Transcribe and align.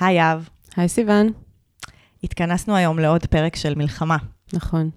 היי 0.00 0.32
אב, 0.32 0.48
היי 0.76 0.88
סיוון. 0.88 1.32
התכנסנו 2.24 2.76
היום 2.76 2.98
לעוד 2.98 3.26
פרק 3.26 3.56
של 3.56 3.74
מלחמה. 3.74 4.16
נכון. 4.52 4.90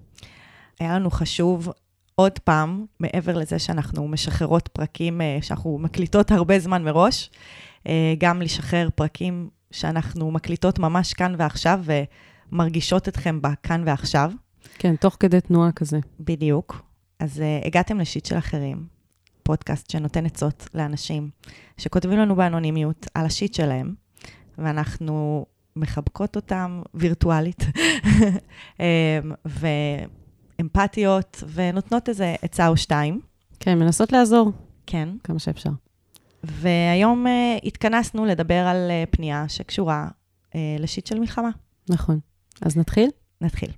היה 0.80 0.94
לנו 0.94 1.10
חשוב 1.10 1.68
עוד 2.14 2.38
פעם, 2.38 2.84
מעבר 3.00 3.36
לזה 3.36 3.58
שאנחנו 3.58 4.08
משחררות 4.08 4.68
פרקים 4.68 5.20
אה, 5.20 5.38
שאנחנו 5.42 5.78
מקליטות 5.78 6.30
הרבה 6.30 6.58
זמן 6.58 6.84
מראש, 6.84 7.30
אה, 7.88 8.14
גם 8.18 8.42
לשחרר 8.42 8.88
פרקים 8.94 9.48
שאנחנו 9.70 10.30
מקליטות 10.30 10.78
ממש 10.78 11.14
כאן 11.14 11.34
ועכשיו 11.38 11.80
ומרגישות 12.52 13.08
אתכם 13.08 13.42
בכאן 13.42 13.82
ועכשיו. 13.86 14.32
כן, 14.78 14.96
תוך 14.96 15.16
כדי 15.20 15.40
תנועה 15.40 15.72
כזה. 15.72 15.98
בדיוק. 16.20 16.82
אז 17.18 17.38
uh, 17.38 17.66
הגעתם 17.66 18.00
לשיט 18.00 18.26
של 18.26 18.38
אחרים, 18.38 18.86
פודקאסט 19.42 19.90
שנותן 19.90 20.26
עצות 20.26 20.68
לאנשים 20.74 21.30
שכותבים 21.78 22.18
לנו 22.18 22.36
באנונימיות 22.36 23.06
על 23.14 23.26
השיט 23.26 23.54
שלהם, 23.54 23.94
ואנחנו 24.58 25.46
מחבקות 25.76 26.36
אותם 26.36 26.82
וירטואלית, 26.94 27.62
אמ, 28.80 28.84
ואמפתיות, 30.58 31.42
ונותנות 31.54 32.08
איזה 32.08 32.34
עצה 32.42 32.68
או 32.68 32.76
שתיים. 32.76 33.20
כן, 33.60 33.78
מנסות 33.78 34.12
לעזור. 34.12 34.52
כן. 34.86 35.08
כמה 35.24 35.38
שאפשר. 35.38 35.70
והיום 36.44 37.26
uh, 37.26 37.30
התכנסנו 37.66 38.24
לדבר 38.24 38.66
על 38.66 38.90
uh, 38.90 39.10
פנייה 39.10 39.48
שקשורה 39.48 40.08
uh, 40.50 40.54
לשיט 40.78 41.06
של 41.06 41.18
מלחמה. 41.18 41.50
נכון. 41.88 42.18
אז 42.60 42.76
נתחיל? 42.76 43.10
נתחיל. 43.40 43.70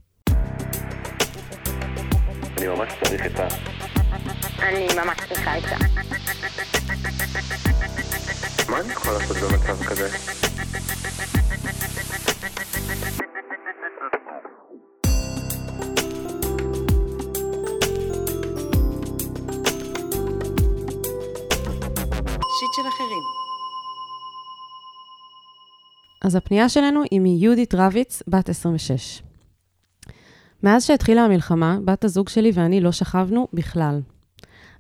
אני 2.59 2.69
ממש 2.69 2.93
צריך 3.05 3.23
עצה. 3.23 3.49
אני 4.59 4.87
ממש 4.97 5.19
צריכה 5.29 5.55
עצה. 5.55 5.77
מה 8.77 8.83
אני 8.83 8.93
יכול 8.93 9.13
לעשות 9.13 9.37
במצב 9.37 9.85
כזה? 9.85 10.09
אז 26.23 26.37
הפנייה 26.37 26.69
שלנו 26.69 27.03
היא 27.11 27.21
מיהודית 27.21 27.75
רביץ, 27.75 28.23
בת 28.29 28.49
26. 28.49 29.23
מאז 30.63 30.85
שהתחילה 30.85 31.25
המלחמה, 31.25 31.79
בת 31.85 32.05
הזוג 32.05 32.29
שלי 32.29 32.51
ואני 32.55 32.81
לא 32.81 32.93
שכבנו 32.93 33.49
בכלל. 33.53 34.01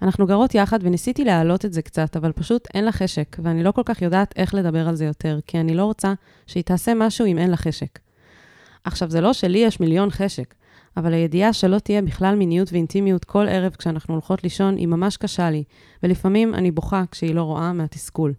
אנחנו 0.02 0.26
גרות 0.26 0.54
יחד 0.54 0.78
וניסיתי 0.82 1.24
להעלות 1.24 1.64
את 1.64 1.72
זה 1.72 1.82
קצת, 1.82 2.16
אבל 2.16 2.32
פשוט 2.32 2.68
אין 2.74 2.84
לה 2.84 2.92
חשק, 2.92 3.36
ואני 3.42 3.62
לא 3.62 3.72
כל 3.72 3.82
כך 3.84 4.02
יודעת 4.02 4.34
איך 4.36 4.54
לדבר 4.54 4.88
על 4.88 4.94
זה 4.94 5.04
יותר, 5.04 5.38
כי 5.46 5.60
אני 5.60 5.74
לא 5.74 5.84
רוצה 5.84 6.14
שהיא 6.46 6.64
תעשה 6.64 6.92
משהו 6.94 7.26
אם 7.26 7.38
אין 7.38 7.50
לה 7.50 7.56
חשק. 7.56 7.98
עכשיו, 8.84 9.10
זה 9.10 9.20
לא 9.20 9.32
שלי 9.32 9.58
יש 9.58 9.80
מיליון 9.80 10.10
חשק, 10.10 10.54
אבל 10.96 11.14
הידיעה 11.14 11.52
שלא 11.52 11.78
תהיה 11.78 12.02
בכלל 12.02 12.34
מיניות 12.34 12.72
ואינטימיות 12.72 13.24
כל 13.24 13.46
ערב 13.48 13.74
כשאנחנו 13.78 14.14
הולכות 14.14 14.44
לישון, 14.44 14.76
היא 14.76 14.86
ממש 14.86 15.16
קשה 15.16 15.50
לי, 15.50 15.64
ולפעמים 16.02 16.54
אני 16.54 16.70
בוכה 16.70 17.04
כשהיא 17.10 17.34
לא 17.34 17.42
רואה 17.42 17.72
מהתסכול. 17.72 18.32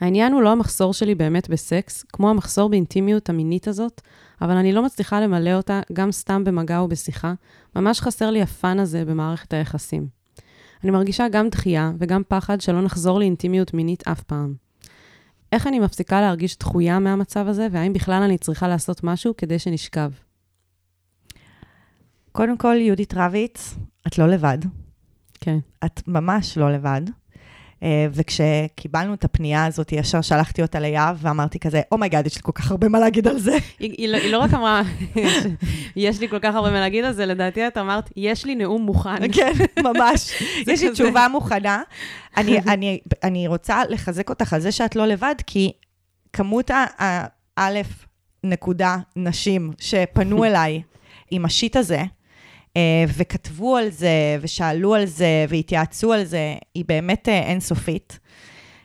העניין 0.00 0.32
הוא 0.32 0.42
לא 0.42 0.52
המחסור 0.52 0.94
שלי 0.94 1.14
באמת 1.14 1.48
בסקס, 1.48 2.02
כמו 2.02 2.30
המחסור 2.30 2.68
באינטימיות 2.68 3.28
המינית 3.28 3.68
הזאת, 3.68 4.00
אבל 4.40 4.56
אני 4.56 4.72
לא 4.72 4.82
מצליחה 4.82 5.20
למלא 5.20 5.52
אותה 5.52 5.80
גם 5.92 6.12
סתם 6.12 6.44
במגע 6.44 6.78
או 6.78 6.88
בשיחה, 6.88 7.34
ממש 7.76 8.00
חסר 8.00 8.30
לי 8.30 8.42
הפאן 8.42 8.78
הזה 8.78 9.04
במערכת 9.04 9.52
היחסים. 9.52 10.08
אני 10.84 10.90
מרגישה 10.90 11.28
גם 11.28 11.48
דחייה 11.48 11.92
וגם 11.98 12.22
פחד 12.28 12.60
שלא 12.60 12.82
נחזור 12.82 13.18
לאינטימיות 13.18 13.74
מינית 13.74 14.08
אף 14.08 14.22
פעם. 14.22 14.54
איך 15.52 15.66
אני 15.66 15.78
מפסיקה 15.78 16.20
להרגיש 16.20 16.58
דחויה 16.58 16.98
מהמצב 16.98 17.48
הזה, 17.48 17.68
והאם 17.70 17.92
בכלל 17.92 18.22
אני 18.22 18.38
צריכה 18.38 18.68
לעשות 18.68 19.04
משהו 19.04 19.36
כדי 19.36 19.58
שנשכב? 19.58 20.10
קודם 22.32 22.58
כל, 22.58 22.76
יהודית 22.80 23.14
רביץ, 23.16 23.74
את 24.06 24.18
לא 24.18 24.28
לבד. 24.28 24.58
כן. 25.40 25.58
את 25.84 26.08
ממש 26.08 26.58
לא 26.58 26.72
לבד. 26.72 27.02
אה, 27.86 28.06
וכשקיבלנו 28.12 29.14
את 29.14 29.24
הפנייה 29.24 29.64
הזאת, 29.64 29.92
ישר 29.92 30.20
שלחתי 30.20 30.62
אותה 30.62 30.80
ליהב, 30.80 31.16
ואמרתי 31.20 31.58
כזה, 31.58 31.80
oh 31.92 32.00
my 32.00 32.08
God, 32.08 32.24
oh 32.24 32.26
יש 32.26 32.36
לי 32.36 32.42
כל 32.42 32.52
כך 32.54 32.70
הרבה 32.70 32.88
מה 32.88 32.98
להגיד 32.98 33.28
על 33.28 33.38
זה. 33.38 33.56
היא, 33.78 33.94
היא, 33.98 34.08
לא, 34.08 34.16
היא 34.16 34.32
לא 34.32 34.38
רק 34.38 34.54
אמרה, 34.54 34.82
יש 35.96 36.20
לי 36.20 36.28
כל 36.28 36.38
כך 36.38 36.54
הרבה 36.54 36.70
מה 36.70 36.80
להגיד 36.80 37.04
על 37.04 37.12
זה, 37.12 37.26
לדעתי 37.26 37.66
את 37.66 37.78
אמרת, 37.78 38.10
יש 38.16 38.44
לי 38.44 38.54
נאום 38.54 38.82
מוכן. 38.82 39.32
כן, 39.32 39.52
ממש. 39.82 40.42
יש 40.66 40.82
לי. 40.82 40.90
תשובה 40.90 41.26
מוכנה. 41.28 41.82
אני, 42.36 42.58
אני, 42.58 43.00
אני 43.22 43.48
רוצה 43.48 43.82
לחזק 43.88 44.30
אותך 44.30 44.52
על 44.52 44.60
זה 44.60 44.72
שאת 44.72 44.96
לא 44.96 45.06
לבד, 45.06 45.34
כי 45.46 45.72
כמות 46.32 46.70
האלף 47.56 48.06
נקודה 48.44 48.96
נשים 49.16 49.72
שפנו 49.78 50.44
אליי 50.44 50.82
עם 51.30 51.44
השיט 51.44 51.76
הזה, 51.76 52.02
וכתבו 53.16 53.76
על 53.76 53.90
זה, 53.90 54.38
ושאלו 54.40 54.94
על 54.94 55.04
זה, 55.04 55.46
והתייעצו 55.48 56.12
על 56.12 56.24
זה, 56.24 56.54
היא 56.74 56.84
באמת 56.88 57.28
אה, 57.28 57.42
אינסופית. 57.42 58.18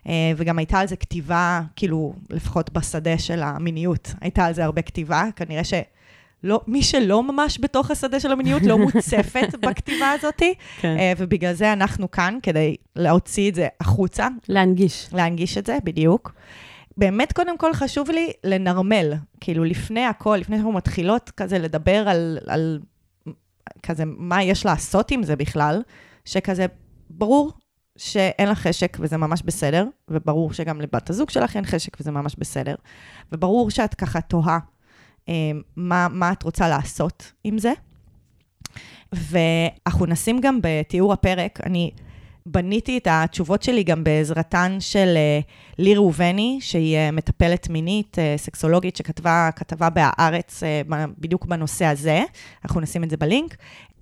אה, 0.07 0.31
וגם 0.38 0.57
הייתה 0.57 0.79
על 0.79 0.88
זה 0.88 0.96
כתיבה, 0.96 1.62
כאילו, 1.75 2.13
לפחות 2.29 2.74
בשדה 2.74 3.18
של 3.18 3.44
המיניות, 3.44 4.13
הייתה 4.22 4.46
על 4.46 4.53
זה 4.53 4.66
הרבה 4.66 4.81
כתיבה, 4.81 5.24
כנראה 5.35 5.63
ש... 5.63 5.74
לא, 6.44 6.62
מי 6.68 6.84
שלא 6.84 7.24
ממש 7.24 7.59
בתוך 7.62 7.91
השדה 7.91 8.19
של 8.19 8.31
המיניות 8.31 8.62
לא 8.62 8.78
מוצפת 8.78 9.56
בכתיבה 9.68 10.12
הזאת, 10.12 10.41
כן. 10.81 10.97
אה, 11.00 11.13
ובגלל 11.18 11.53
זה 11.53 11.73
אנחנו 11.73 12.12
כאן, 12.12 12.38
כדי 12.44 12.75
להוציא 12.96 13.50
את 13.50 13.56
זה 13.56 13.68
החוצה, 13.79 14.28
להנגיש. 14.50 15.09
להנגיש 15.13 15.58
את 15.58 15.66
זה, 15.66 15.78
בדיוק. 15.84 16.34
באמת, 16.97 17.34
קודם 17.34 17.58
כל 17.58 17.73
חשוב 17.73 18.09
לי 18.09 18.31
לנרמל, 18.44 19.13
כאילו 19.40 19.63
לפני 19.63 20.06
הכל, 20.06 20.38
לפני 20.41 20.56
שאנחנו 20.56 20.72
מתחילות 20.72 21.29
כזה 21.38 21.59
לדבר 21.59 22.09
על, 22.09 22.38
על 22.47 22.79
כזה 23.83 24.03
מה 24.05 24.44
יש 24.44 24.66
לעשות 24.66 25.11
עם 25.11 25.23
זה 25.23 25.35
בכלל, 25.35 25.81
שכזה 26.25 26.66
ברור 27.09 27.51
שאין 27.97 28.49
לך 28.49 28.59
חשק 28.59 28.97
וזה 28.99 29.17
ממש 29.17 29.41
בסדר, 29.41 29.88
וברור 30.07 30.53
שגם 30.53 30.81
לבת 30.81 31.09
הזוג 31.09 31.29
שלך 31.29 31.55
אין 31.55 31.66
חשק 31.66 31.97
וזה 31.99 32.11
ממש 32.11 32.35
בסדר, 32.38 32.75
וברור 33.31 33.69
שאת 33.69 33.95
ככה 33.95 34.22
תוהה 34.22 34.59
אה, 35.29 35.51
מה, 35.75 36.07
מה 36.11 36.31
את 36.31 36.44
רוצה 36.44 36.69
לעשות 36.69 37.31
עם 37.44 37.57
זה. 37.57 37.73
ואנחנו 39.13 40.05
נשים 40.05 40.41
גם 40.41 40.59
בתיאור 40.61 41.13
הפרק, 41.13 41.59
אני 41.66 41.91
בניתי 42.46 42.97
את 42.97 43.07
התשובות 43.12 43.63
שלי 43.63 43.84
גם 43.84 44.03
בעזרתן 44.03 44.78
של 44.79 45.13
אה, 45.16 45.40
לי 45.78 45.96
ראובני, 45.96 46.57
שהיא 46.62 46.97
אה, 46.97 47.12
מטפלת 47.12 47.69
מינית, 47.69 48.19
אה, 48.19 48.34
סקסולוגית, 48.38 48.96
שכתבה 48.96 49.50
כתבה 49.56 49.90
בהארץ 49.90 50.63
בדיוק 51.18 51.46
בנושא 51.46 51.85
הזה, 51.85 52.24
אנחנו 52.66 52.81
נשים 52.81 53.03
את 53.03 53.09
זה 53.09 53.18
בלינק. 53.18 53.56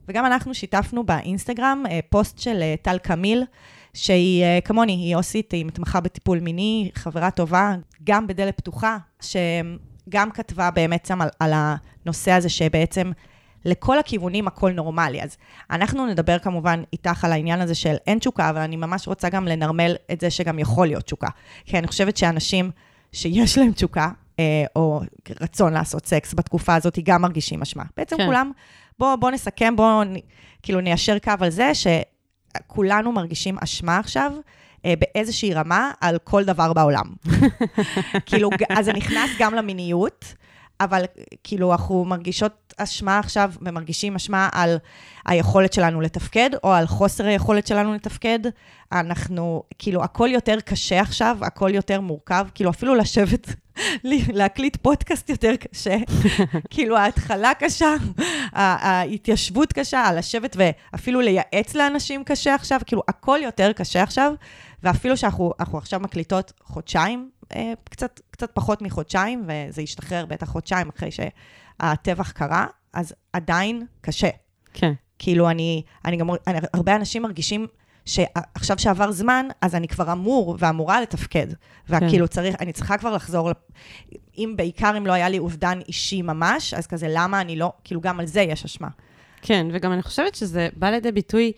וגם 0.07 0.25
אנחנו 0.25 0.53
שיתפנו 0.53 1.03
באינסטגרם 1.03 1.83
פוסט 2.09 2.39
של 2.39 2.63
טל 2.81 2.97
קמיל, 2.97 3.43
שהיא 3.93 4.43
כמוני, 4.65 4.93
היא 4.93 5.15
עו"סית, 5.15 5.51
היא 5.51 5.65
מתמחה 5.65 5.99
בטיפול 5.99 6.39
מיני, 6.39 6.91
חברה 6.95 7.31
טובה, 7.31 7.75
גם 8.03 8.27
בדלת 8.27 8.57
פתוחה, 8.57 8.97
שגם 9.21 10.31
כתבה 10.31 10.71
באמת 10.71 11.05
שם 11.05 11.21
על, 11.21 11.29
על 11.39 11.51
הנושא 11.55 12.31
הזה 12.31 12.49
שבעצם 12.49 13.11
לכל 13.65 13.99
הכיוונים 13.99 14.47
הכל 14.47 14.71
נורמלי. 14.71 15.21
אז 15.21 15.37
אנחנו 15.71 16.05
נדבר 16.05 16.39
כמובן 16.39 16.83
איתך 16.93 17.25
על 17.25 17.31
העניין 17.31 17.61
הזה 17.61 17.75
של 17.75 17.95
אין 18.07 18.19
תשוקה, 18.19 18.49
אבל 18.49 18.61
אני 18.61 18.75
ממש 18.75 19.07
רוצה 19.07 19.29
גם 19.29 19.47
לנרמל 19.47 19.95
את 20.11 20.21
זה 20.21 20.29
שגם 20.29 20.59
יכול 20.59 20.87
להיות 20.87 21.03
תשוקה. 21.03 21.27
כי 21.65 21.77
אני 21.77 21.87
חושבת 21.87 22.17
שאנשים 22.17 22.71
שיש 23.11 23.57
להם 23.57 23.71
תשוקה, 23.71 24.09
אה, 24.39 24.65
או 24.75 25.01
רצון 25.41 25.73
לעשות 25.73 26.05
סקס 26.05 26.33
בתקופה 26.33 26.75
הזאת, 26.75 26.99
גם 27.03 27.21
מרגישים 27.21 27.61
אשמה. 27.61 27.83
בעצם 27.97 28.17
כן. 28.17 28.25
כולם, 28.25 28.51
בואו 28.99 29.17
בוא 29.19 29.31
נסכם, 29.31 29.75
בואו 29.75 30.01
כאילו 30.63 30.81
ניישר 30.81 31.19
קו 31.19 31.33
על 31.39 31.49
זה, 31.49 31.71
שכולנו 31.73 33.11
מרגישים 33.11 33.57
אשמה 33.63 33.97
עכשיו. 33.97 34.31
אה, 34.85 34.93
באיזושהי 34.99 35.53
רמה 35.53 35.91
על 36.01 36.17
כל 36.23 36.43
דבר 36.43 36.73
בעולם. 36.73 37.05
כאילו, 38.25 38.49
אז 38.69 38.85
זה 38.85 38.93
נכנס 38.93 39.29
גם 39.39 39.53
למיניות, 39.53 40.33
אבל 40.81 41.03
כאילו, 41.43 41.71
אנחנו 41.71 42.05
מרגישות 42.05 42.68
אשמה 42.83 43.19
עכשיו 43.19 43.51
ומרגישים 43.61 44.15
אשמה 44.15 44.49
על 44.51 44.77
היכולת 45.25 45.73
שלנו 45.73 46.01
לתפקד, 46.01 46.49
או 46.63 46.73
על 46.73 46.87
חוסר 46.87 47.25
היכולת 47.25 47.67
שלנו 47.67 47.93
לתפקד. 47.93 48.39
אנחנו, 48.91 49.63
כאילו, 49.79 50.03
הכל 50.03 50.29
יותר 50.31 50.59
קשה 50.65 51.01
עכשיו, 51.01 51.37
הכל 51.41 51.71
יותר 51.73 52.01
מורכב, 52.01 52.47
כאילו, 52.55 52.69
אפילו 52.69 52.95
לשבת, 52.95 53.47
לי- 54.03 54.25
להקליט 54.33 54.77
פודקאסט 54.81 55.29
יותר 55.29 55.55
קשה. 55.55 55.97
כאילו, 56.69 56.97
ההתחלה 56.97 57.51
קשה, 57.59 57.93
ההתיישבות 58.53 59.73
קשה, 59.73 60.11
לשבת 60.17 60.55
ואפילו 60.59 61.21
לייעץ 61.21 61.75
לאנשים 61.75 62.23
קשה 62.23 62.55
עכשיו, 62.55 62.79
כאילו, 62.85 63.01
הכל 63.07 63.39
יותר 63.43 63.71
קשה 63.73 64.03
עכשיו, 64.03 64.33
ואפילו 64.83 65.17
שאנחנו 65.17 65.51
אנחנו 65.59 65.77
עכשיו 65.77 65.99
מקליטות 65.99 66.53
חודשיים, 66.63 67.29
אה, 67.55 67.73
קצת, 67.89 68.19
קצת 68.31 68.51
פחות 68.53 68.81
מחודשיים, 68.81 69.43
וזה 69.47 69.81
ישתחרר 69.81 70.25
בטח 70.25 70.47
חודשיים 70.49 70.89
אחרי 70.89 71.11
שהטבח 71.81 72.31
קרה, 72.31 72.65
אז 72.93 73.13
עדיין 73.33 73.85
קשה. 74.01 74.29
כן. 74.73 74.93
כאילו, 75.19 75.49
אני, 75.49 75.83
אני 76.05 76.17
גם, 76.17 76.29
אני, 76.47 76.59
הרבה 76.73 76.95
אנשים 76.95 77.21
מרגישים 77.21 77.67
שעכשיו 78.05 78.79
שעבר 78.79 79.11
זמן, 79.11 79.45
אז 79.61 79.75
אני 79.75 79.87
כבר 79.87 80.11
אמור 80.11 80.55
ואמורה 80.59 81.01
לתפקד. 81.01 81.47
וכאילו 81.89 82.27
צריך, 82.27 82.55
אני 82.59 82.73
צריכה 82.73 82.97
כבר 82.97 83.15
לחזור, 83.15 83.51
אם 84.37 84.53
בעיקר 84.57 84.97
אם 84.97 85.07
לא 85.07 85.13
היה 85.13 85.29
לי 85.29 85.39
אובדן 85.39 85.79
אישי 85.87 86.21
ממש, 86.21 86.73
אז 86.73 86.87
כזה, 86.87 87.07
למה 87.09 87.41
אני 87.41 87.55
לא, 87.55 87.71
כאילו 87.83 88.01
גם 88.01 88.19
על 88.19 88.25
זה 88.25 88.41
יש 88.41 88.65
אשמה. 88.65 88.87
כן, 89.41 89.67
וגם 89.73 89.93
אני 89.93 90.01
חושבת 90.01 90.35
שזה 90.35 90.69
בא 90.75 90.89
לידי 90.89 91.11
ביטוי, 91.11 91.51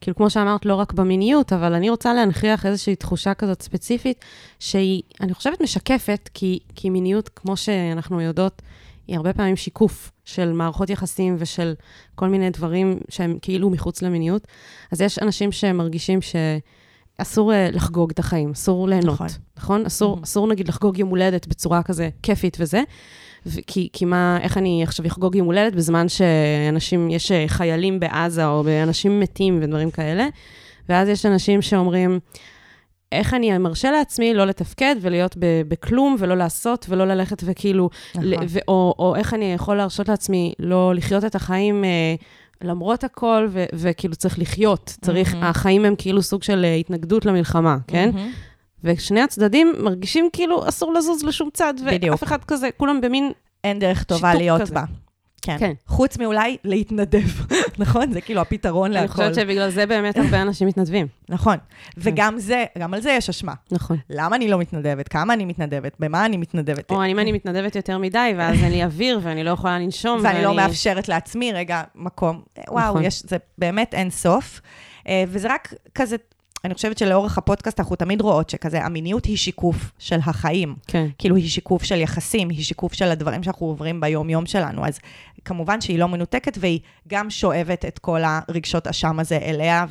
כאילו, 0.00 0.16
כמו 0.16 0.30
שאמרת, 0.30 0.66
לא 0.66 0.74
רק 0.74 0.92
במיניות, 0.92 1.52
אבל 1.52 1.74
אני 1.74 1.90
רוצה 1.90 2.14
להנכיח 2.14 2.66
איזושהי 2.66 2.96
תחושה 2.96 3.34
כזאת 3.34 3.62
ספציפית, 3.62 4.24
שהיא, 4.58 5.02
אני 5.20 5.34
חושבת, 5.34 5.60
משקפת, 5.60 6.30
כי, 6.34 6.58
כי 6.74 6.90
מיניות, 6.90 7.28
כמו 7.28 7.56
שאנחנו 7.56 8.20
יודעות, 8.20 8.62
היא 9.06 9.16
הרבה 9.16 9.32
פעמים 9.32 9.56
שיקוף 9.56 10.10
של 10.24 10.52
מערכות 10.52 10.90
יחסים 10.90 11.36
ושל 11.38 11.74
כל 12.14 12.28
מיני 12.28 12.50
דברים 12.50 12.98
שהם 13.08 13.38
כאילו 13.42 13.70
מחוץ 13.70 14.02
למיניות. 14.02 14.46
אז 14.92 15.00
יש 15.00 15.18
אנשים 15.18 15.52
שמרגישים 15.52 16.18
שאסור 16.22 17.52
אה, 17.52 17.68
לחגוג 17.72 18.10
את 18.10 18.18
החיים, 18.18 18.50
אסור 18.50 18.88
ליהנות, 18.88 19.14
נכון. 19.14 19.26
נכון? 19.56 19.86
אסור, 19.86 20.18
Mhm. 20.18 20.24
אסור 20.24 20.46
נגיד 20.46 20.68
לחגוג 20.68 20.98
יום 20.98 21.08
הולדת 21.08 21.46
בצורה 21.46 21.82
כזה 21.82 22.08
כיפית 22.22 22.56
וזה. 22.60 22.82
ו- 23.46 23.58
כי, 23.66 23.88
כי 23.92 24.04
מה, 24.04 24.38
איך 24.42 24.58
אני 24.58 24.82
עכשיו 24.82 25.06
אחגוג 25.06 25.34
יום 25.34 25.46
הולדת 25.46 25.72
בזמן 25.74 26.06
שאנשים, 26.08 27.10
יש 27.10 27.32
אה, 27.32 27.44
חיילים 27.48 28.00
בעזה 28.00 28.46
או 28.46 28.64
אנשים 28.82 29.20
מתים 29.20 29.58
ודברים 29.62 29.90
כאלה, 29.90 30.26
ואז 30.88 31.08
יש 31.08 31.26
אנשים 31.26 31.62
שאומרים, 31.62 32.18
איך 33.14 33.34
אני 33.34 33.58
מרשה 33.58 33.90
לעצמי 33.90 34.34
לא 34.34 34.44
לתפקד 34.44 34.96
ולהיות 35.00 35.36
בכלום 35.68 36.16
ולא 36.18 36.34
לעשות 36.36 36.86
ולא 36.88 37.04
ללכת 37.04 37.42
וכאילו, 37.44 37.90
נכון. 38.14 38.24
ל- 38.24 38.34
ו- 38.48 38.58
או, 38.68 38.94
או 38.98 39.16
איך 39.16 39.34
אני 39.34 39.52
יכול 39.52 39.76
להרשות 39.76 40.08
לעצמי 40.08 40.52
לא 40.58 40.94
לחיות 40.94 41.24
את 41.24 41.34
החיים 41.34 41.84
אה, 41.84 42.14
למרות 42.62 43.04
הכל, 43.04 43.46
ו- 43.50 43.64
וכאילו 43.74 44.16
צריך 44.16 44.38
לחיות, 44.38 44.96
צריך, 45.00 45.34
מהמם. 45.34 45.46
החיים 45.46 45.84
הם 45.84 45.94
כאילו 45.98 46.22
סוג 46.22 46.42
של 46.42 46.64
אה, 46.64 46.74
התנגדות 46.74 47.26
למלחמה, 47.26 47.76
כן? 47.86 48.10
מהמם. 48.14 48.30
ושני 48.84 49.20
הצדדים 49.20 49.74
מרגישים 49.78 50.28
כאילו 50.32 50.68
אסור 50.68 50.92
לזוז 50.92 51.24
לשום 51.24 51.48
צד, 51.52 51.74
בדיוק. 51.86 52.10
ואף 52.10 52.22
אחד 52.22 52.44
כזה, 52.44 52.68
כולם 52.76 53.00
במין 53.00 53.32
אין 53.64 53.78
דרך 53.78 54.02
טובה 54.04 54.34
להיות 54.34 54.60
כזה. 54.60 54.74
בה. 54.74 54.84
כן. 55.44 55.56
כן. 55.58 55.72
חוץ 55.86 56.18
מאולי 56.18 56.56
להתנדב, 56.64 57.28
נכון? 57.78 58.12
זה 58.12 58.20
כאילו 58.20 58.40
הפתרון 58.40 58.90
אני 58.92 59.00
להכל. 59.00 59.12
חושבת 59.12 59.34
שבגלל 59.34 59.70
זה 59.70 59.86
באמת 59.86 60.16
הרבה 60.16 60.42
אנשים 60.42 60.68
מתנדבים. 60.68 61.06
נכון. 61.28 61.56
וגם 61.96 62.38
זה, 62.38 62.64
גם 62.78 62.94
על 62.94 63.00
זה 63.00 63.10
יש 63.10 63.28
אשמה. 63.28 63.54
נכון. 63.72 63.96
למה 64.10 64.36
אני 64.36 64.48
לא 64.48 64.58
מתנדבת? 64.58 65.08
כמה 65.08 65.34
אני 65.34 65.44
מתנדבת? 65.44 65.92
במה 65.98 66.26
אני 66.26 66.36
מתנדבת? 66.36 66.90
או 66.90 67.04
אם 67.06 67.18
אני 67.18 67.32
מתנדבת 67.32 67.76
יותר 67.76 67.98
מדי, 67.98 68.32
ואז 68.36 68.58
אין 68.62 68.72
לי 68.72 68.84
אוויר, 68.84 69.20
ואני 69.22 69.44
לא 69.44 69.50
יכולה 69.50 69.78
לנשום, 69.78 70.20
ואני 70.22 70.44
לא 70.44 70.54
מאפשרת 70.54 71.08
לעצמי 71.08 71.52
רגע 71.52 71.82
מקום. 71.94 72.42
וואו, 72.68 72.88
נכון. 72.90 73.04
יש, 73.04 73.22
זה 73.22 73.36
באמת 73.58 73.94
אין 73.94 74.10
סוף. 74.10 74.60
אה, 75.08 75.24
וזה 75.28 75.48
רק 75.54 75.74
כזה, 75.94 76.16
אני 76.64 76.74
חושבת 76.74 76.98
שלאורך 76.98 77.38
הפודקאסט 77.38 77.80
אנחנו 77.80 77.96
תמיד 77.96 78.20
רואות 78.20 78.50
שכזה, 78.50 78.84
המיניות 78.84 79.24
היא 79.24 79.36
שיקוף 79.36 79.92
של 79.98 80.18
החיים. 80.24 80.74
כן. 80.86 81.06
כאילו 81.18 81.36
היא 81.36 81.48
שיקוף 81.48 81.82
של 81.82 82.00
יחסים, 82.00 82.48
היא 82.48 82.64
שיקוף 82.64 82.92
של 82.92 83.10
הדברים 83.10 83.42
שאנחנו 83.42 83.66
עוברים 83.66 84.00
ביום-יום 84.00 84.46
שלנו. 84.46 84.86
אז 84.86 84.98
כמובן 85.44 85.80
שהיא 85.80 85.98
לא 85.98 86.08
מנותקת, 86.08 86.58
והיא 86.60 86.80
גם 87.08 87.30
שואבת 87.30 87.84
את 87.84 87.98
כל 87.98 88.20
הרגשות 88.24 88.86
אשם 88.86 89.20
הזה 89.20 89.38
אליה, 89.42 89.86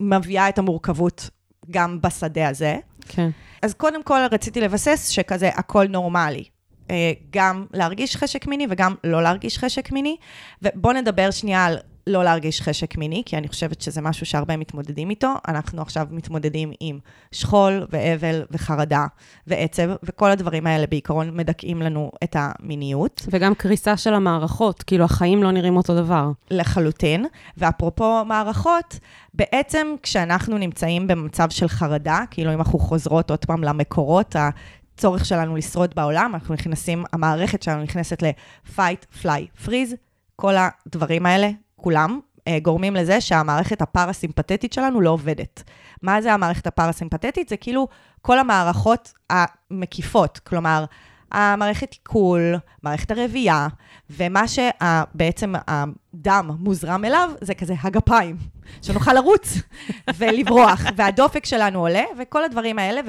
ומביאה 0.00 0.48
את 0.48 0.58
המורכבות 0.58 1.30
גם 1.70 1.98
בשדה 2.02 2.48
הזה. 2.48 2.76
כן. 3.08 3.30
אז 3.62 3.74
קודם 3.74 4.02
כל 4.02 4.18
רציתי 4.32 4.60
לבסס 4.60 5.08
שכזה 5.08 5.48
הכל 5.48 5.86
נורמלי. 5.88 6.44
אה, 6.90 7.12
גם 7.30 7.66
להרגיש 7.72 8.16
חשק 8.16 8.46
מיני 8.46 8.66
וגם 8.70 8.94
לא 9.04 9.22
להרגיש 9.22 9.58
חשק 9.58 9.92
מיני. 9.92 10.16
ובואו 10.62 10.94
נדבר 10.94 11.30
שנייה 11.30 11.64
על 11.64 11.78
לא 12.06 12.24
להרגיש 12.24 12.62
חשק 12.62 12.96
מיני, 12.96 13.22
כי 13.26 13.36
אני 13.36 13.48
חושבת 13.48 13.80
שזה 13.80 14.00
משהו 14.00 14.26
שהרבה 14.26 14.56
מתמודדים 14.56 15.10
איתו. 15.10 15.34
אנחנו 15.48 15.82
עכשיו 15.82 16.06
מתמודדים 16.10 16.72
עם 16.80 16.98
שכול 17.32 17.86
ואבל 17.90 18.42
וחרדה 18.50 19.06
ועצב, 19.46 19.90
וכל 20.02 20.30
הדברים 20.30 20.66
האלה 20.66 20.86
בעיקרון 20.86 21.36
מדכאים 21.36 21.82
לנו 21.82 22.10
את 22.24 22.36
המיניות. 22.38 23.26
וגם 23.30 23.54
קריסה 23.54 23.96
של 23.96 24.14
המערכות, 24.14 24.82
כאילו 24.82 25.04
החיים 25.04 25.42
לא 25.42 25.50
נראים 25.50 25.76
אותו 25.76 25.96
דבר. 25.96 26.30
לחלוטין. 26.50 27.26
ואפרופו 27.56 28.24
מערכות, 28.24 28.98
בעצם 29.34 29.86
כשאנחנו 30.02 30.58
נמצאים 30.58 31.06
במצב 31.06 31.50
של 31.50 31.68
חרדה, 31.68 32.20
כאילו 32.30 32.54
אם 32.54 32.58
אנחנו 32.58 32.78
חוזרות 32.78 33.30
עוד 33.30 33.44
פעם 33.44 33.64
למקורות, 33.64 34.36
הצורך 34.38 35.24
שלנו 35.24 35.56
לשרוד 35.56 35.94
בעולם, 35.94 36.30
אנחנו 36.34 36.54
נכנסים, 36.54 37.04
המערכת 37.12 37.62
שלנו 37.62 37.82
נכנסת 37.82 38.22
ל-fight, 38.22 39.22
fly, 39.22 39.66
freeze, 39.66 39.94
כל 40.36 40.54
הדברים 40.56 41.26
האלה, 41.26 41.50
כולם, 41.82 42.20
אה, 42.48 42.58
גורמים 42.62 42.96
לזה 42.96 43.20
שהמערכת 43.20 43.82
הפרסימפטית 43.82 44.72
שלנו 44.72 45.00
לא 45.00 45.10
עובדת. 45.10 45.62
מה 46.02 46.22
זה 46.22 46.32
המערכת 46.32 46.66
הפרסימפטית? 46.66 47.48
זה 47.48 47.56
כאילו 47.56 47.88
כל 48.22 48.38
המערכות 48.38 49.12
המקיפות, 49.30 50.38
כלומר, 50.38 50.84
המערכת 51.32 51.92
עיכול, 51.92 52.54
מערכת 52.82 53.10
הרבייה, 53.10 53.68
ומה 54.10 54.44
שבעצם 54.48 55.52
הדם 55.68 56.50
מוזרם 56.58 57.04
אליו 57.04 57.30
זה 57.40 57.54
כזה 57.54 57.74
הגפיים, 57.82 58.36
שנוכל 58.82 59.12
לרוץ 59.12 59.58
ולברוח, 60.18 60.80
והדופק 60.96 61.46
שלנו 61.46 61.80
עולה, 61.80 62.04
וכל 62.18 62.44
הדברים 62.44 62.78
האלה, 62.78 63.00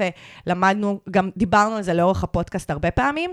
ולמדנו, 0.46 1.00
גם 1.10 1.30
דיברנו 1.36 1.76
על 1.76 1.82
זה 1.82 1.94
לאורך 1.94 2.24
הפודקאסט 2.24 2.70
הרבה 2.70 2.90
פעמים, 2.90 3.30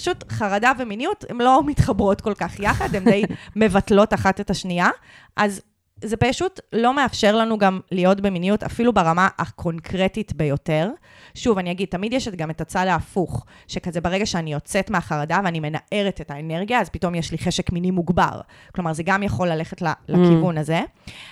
שפשוט 0.00 0.32
חרדה 0.32 0.72
ומיניות, 0.78 1.24
הן 1.28 1.38
לא 1.40 1.62
מתחברות 1.66 2.20
כל 2.20 2.34
כך 2.34 2.60
יחד, 2.60 2.94
הן 2.94 3.04
די 3.04 3.22
מבטלות 3.56 4.14
אחת 4.14 4.40
את 4.40 4.50
השנייה, 4.50 4.88
אז 5.36 5.60
זה 6.04 6.16
פשוט 6.16 6.60
לא 6.72 6.94
מאפשר 6.94 7.36
לנו 7.36 7.58
גם 7.58 7.80
להיות 7.92 8.20
במיניות, 8.20 8.62
אפילו 8.62 8.92
ברמה 8.92 9.28
הקונקרטית 9.38 10.32
ביותר. 10.32 10.90
שוב, 11.34 11.58
אני 11.58 11.70
אגיד, 11.70 11.88
תמיד 11.88 12.12
יש 12.12 12.28
גם 12.28 12.50
את 12.50 12.60
הצד 12.60 12.86
ההפוך, 12.86 13.44
שכזה 13.66 14.00
ברגע 14.00 14.26
שאני 14.26 14.52
יוצאת 14.52 14.90
מהחרדה 14.90 15.40
ואני 15.44 15.60
מנערת 15.60 16.20
את 16.20 16.30
האנרגיה, 16.30 16.80
אז 16.80 16.88
פתאום 16.88 17.14
יש 17.14 17.32
לי 17.32 17.38
חשק 17.38 17.72
מיני 17.72 17.90
מוגבר. 17.90 18.40
כלומר, 18.74 18.92
זה 18.92 19.02
גם 19.02 19.22
יכול 19.22 19.48
ללכת 19.48 19.82
ל- 19.82 19.92
לכיוון 20.08 20.58
הזה. 20.58 20.80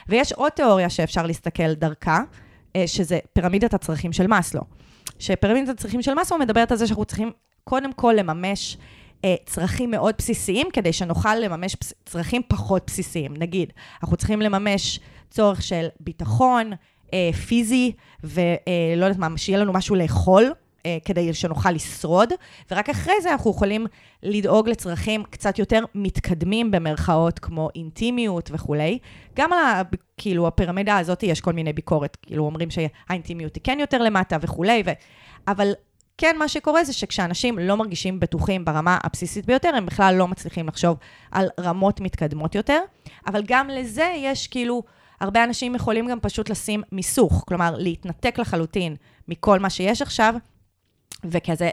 ויש 0.09 0.33
עוד 0.33 0.53
תיאוריה 0.53 0.91
שאפשר 0.91 1.27
להסתכל 1.27 1.75
דרכה, 1.75 2.21
אה, 2.77 2.87
שזה 2.87 3.19
פירמידת 3.33 3.75
הצרכים 3.75 4.13
של 4.13 4.27
מאסלו. 4.27 4.63
שפירמידת 5.19 5.69
הצרכים 5.69 6.03
של 6.03 6.15
מאסלו 6.15 6.39
מדברת 6.39 6.73
על 6.73 6.79
זה 6.79 6.87
שאנחנו 6.87 7.05
צריכים 7.05 7.33
קודם 7.69 7.93
כל 7.93 8.15
לממש 8.17 8.77
אה, 9.25 9.35
צרכים 9.47 9.91
מאוד 9.91 10.15
בסיסיים, 10.19 10.67
כדי 10.73 10.93
שנוכל 10.93 11.35
לממש 11.35 11.75
פס- 11.75 11.93
צרכים 12.07 12.43
פחות 12.49 12.83
בסיסיים. 12.87 13.35
נגיד, 13.37 13.73
אנחנו 14.03 14.17
צריכים 14.17 14.41
לממש 14.43 15.01
צורך 15.31 15.63
של 15.63 15.87
ביטחון 16.01 16.73
אה, 17.15 17.31
פיזי, 17.33 17.93
ולא 18.25 19.05
יודעת 19.05 19.19
מה, 19.19 19.29
שיהיה 19.37 19.59
לנו 19.59 19.73
משהו 19.73 19.97
לאכול. 19.97 20.53
אה, 20.87 20.99
כדי 21.05 21.35
שנוכל 21.35 21.71
לשרוד, 21.71 22.29
ורק 22.71 22.89
אחרי 22.89 23.15
זה 23.23 23.33
אנחנו 23.33 23.51
יכולים 23.51 23.87
לדאוג 24.23 24.69
לצרכים 24.69 25.23
קצת 25.31 25.59
יותר 25.59 25.85
מתקדמים 25.95 26.71
במרכאות, 26.71 27.39
כמו 27.39 27.69
אינטימיות 27.75 28.51
וכולי. 28.53 28.99
גם 29.37 29.53
על 29.53 29.59
ה, 29.59 29.83
כאילו, 30.17 30.47
הפירמידה 30.47 30.99
הזאת 30.99 31.23
יש 31.23 31.41
כל 31.41 31.53
מיני 31.53 31.73
ביקורת, 31.73 32.17
כאילו 32.23 32.45
אומרים 32.45 32.69
שהאינטימיות 32.71 33.55
היא 33.55 33.63
כן 33.65 33.79
יותר 33.81 33.99
למטה 33.99 34.37
וכולי, 34.41 34.83
ו... 34.87 34.91
אבל 35.49 35.73
כן, 36.19 36.37
מה 36.39 36.49
שקורה 36.49 36.85
זה 36.85 36.93
שכשאנשים 36.93 37.59
לא 37.59 37.77
מרגישים 37.77 38.21
בטוחים 38.21 38.65
ברמה 38.65 38.99
הבסיסית 39.05 39.47
ביותר, 39.47 39.71
הם 39.75 39.87
בכלל 39.87 40.15
לא 40.15 40.29
מצליחים 40.29 40.69
לחשוב 40.69 40.97
על 41.31 41.49
רמות 41.61 42.01
מתקדמות 42.01 42.55
יותר, 42.55 42.81
אבל 43.27 43.43
גם 43.47 43.69
לזה 43.69 44.13
יש 44.17 44.47
כאילו, 44.47 44.83
הרבה 45.21 45.45
אנשים 45.45 45.75
יכולים 45.75 46.07
גם 46.09 46.21
פשוט 46.21 46.51
לשים 46.51 46.83
מיסוך, 46.93 47.45
כלומר, 47.49 47.75
להתנתק 47.77 48.39
לחלוטין 48.39 48.97
מכל 49.29 49.59
מה 49.59 49.71
שיש 49.71 50.03
עכשיו, 50.03 50.35
וכזה, 51.25 51.71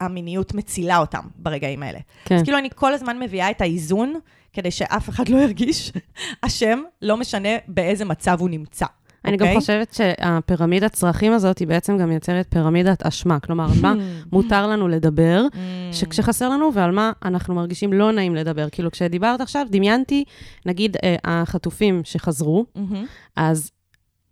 המיניות 0.00 0.54
מצילה 0.54 0.98
אותם 0.98 1.22
ברגעים 1.36 1.82
האלה. 1.82 1.98
כן. 2.24 2.36
אז 2.36 2.42
כאילו, 2.42 2.58
אני 2.58 2.68
כל 2.74 2.94
הזמן 2.94 3.18
מביאה 3.18 3.50
את 3.50 3.60
האיזון, 3.60 4.14
כדי 4.52 4.70
שאף 4.70 5.08
אחד 5.08 5.28
לא 5.28 5.36
ירגיש 5.36 5.92
אשם, 6.46 6.82
לא 7.02 7.16
משנה 7.16 7.48
באיזה 7.68 8.04
מצב 8.04 8.40
הוא 8.40 8.50
נמצא. 8.50 8.86
אני 9.24 9.36
גם 9.36 9.46
אוקיי? 9.46 9.60
חושבת 9.60 9.94
שהפירמידת 9.94 10.92
צרכים 10.92 11.32
הזאת, 11.32 11.58
היא 11.58 11.68
בעצם 11.68 11.98
גם 11.98 12.12
יוצרת 12.12 12.46
פירמידת 12.50 13.02
אשמה. 13.02 13.40
כלומר, 13.40 13.64
על 13.64 13.78
מה 13.82 13.94
מותר 14.32 14.66
לנו 14.66 14.88
לדבר, 14.88 15.46
Mm. 15.52 15.56
שכשחסר 15.94 16.48
לנו, 16.48 16.74
ועל 16.74 16.90
מה 16.90 17.12
אנחנו 17.24 17.54
מרגישים 17.54 17.92
לא 17.92 18.12
נעים 18.12 18.34
לדבר. 18.34 18.68
כאילו, 18.72 18.90
כשדיברת 18.90 19.40
עכשיו, 19.40 19.66
דמיינתי, 19.70 20.24
נגיד, 20.66 20.96
אה, 21.04 21.16
החטופים 21.24 22.00
שחזרו, 22.04 22.64
מהמם. 22.74 23.06
אז 23.36 23.70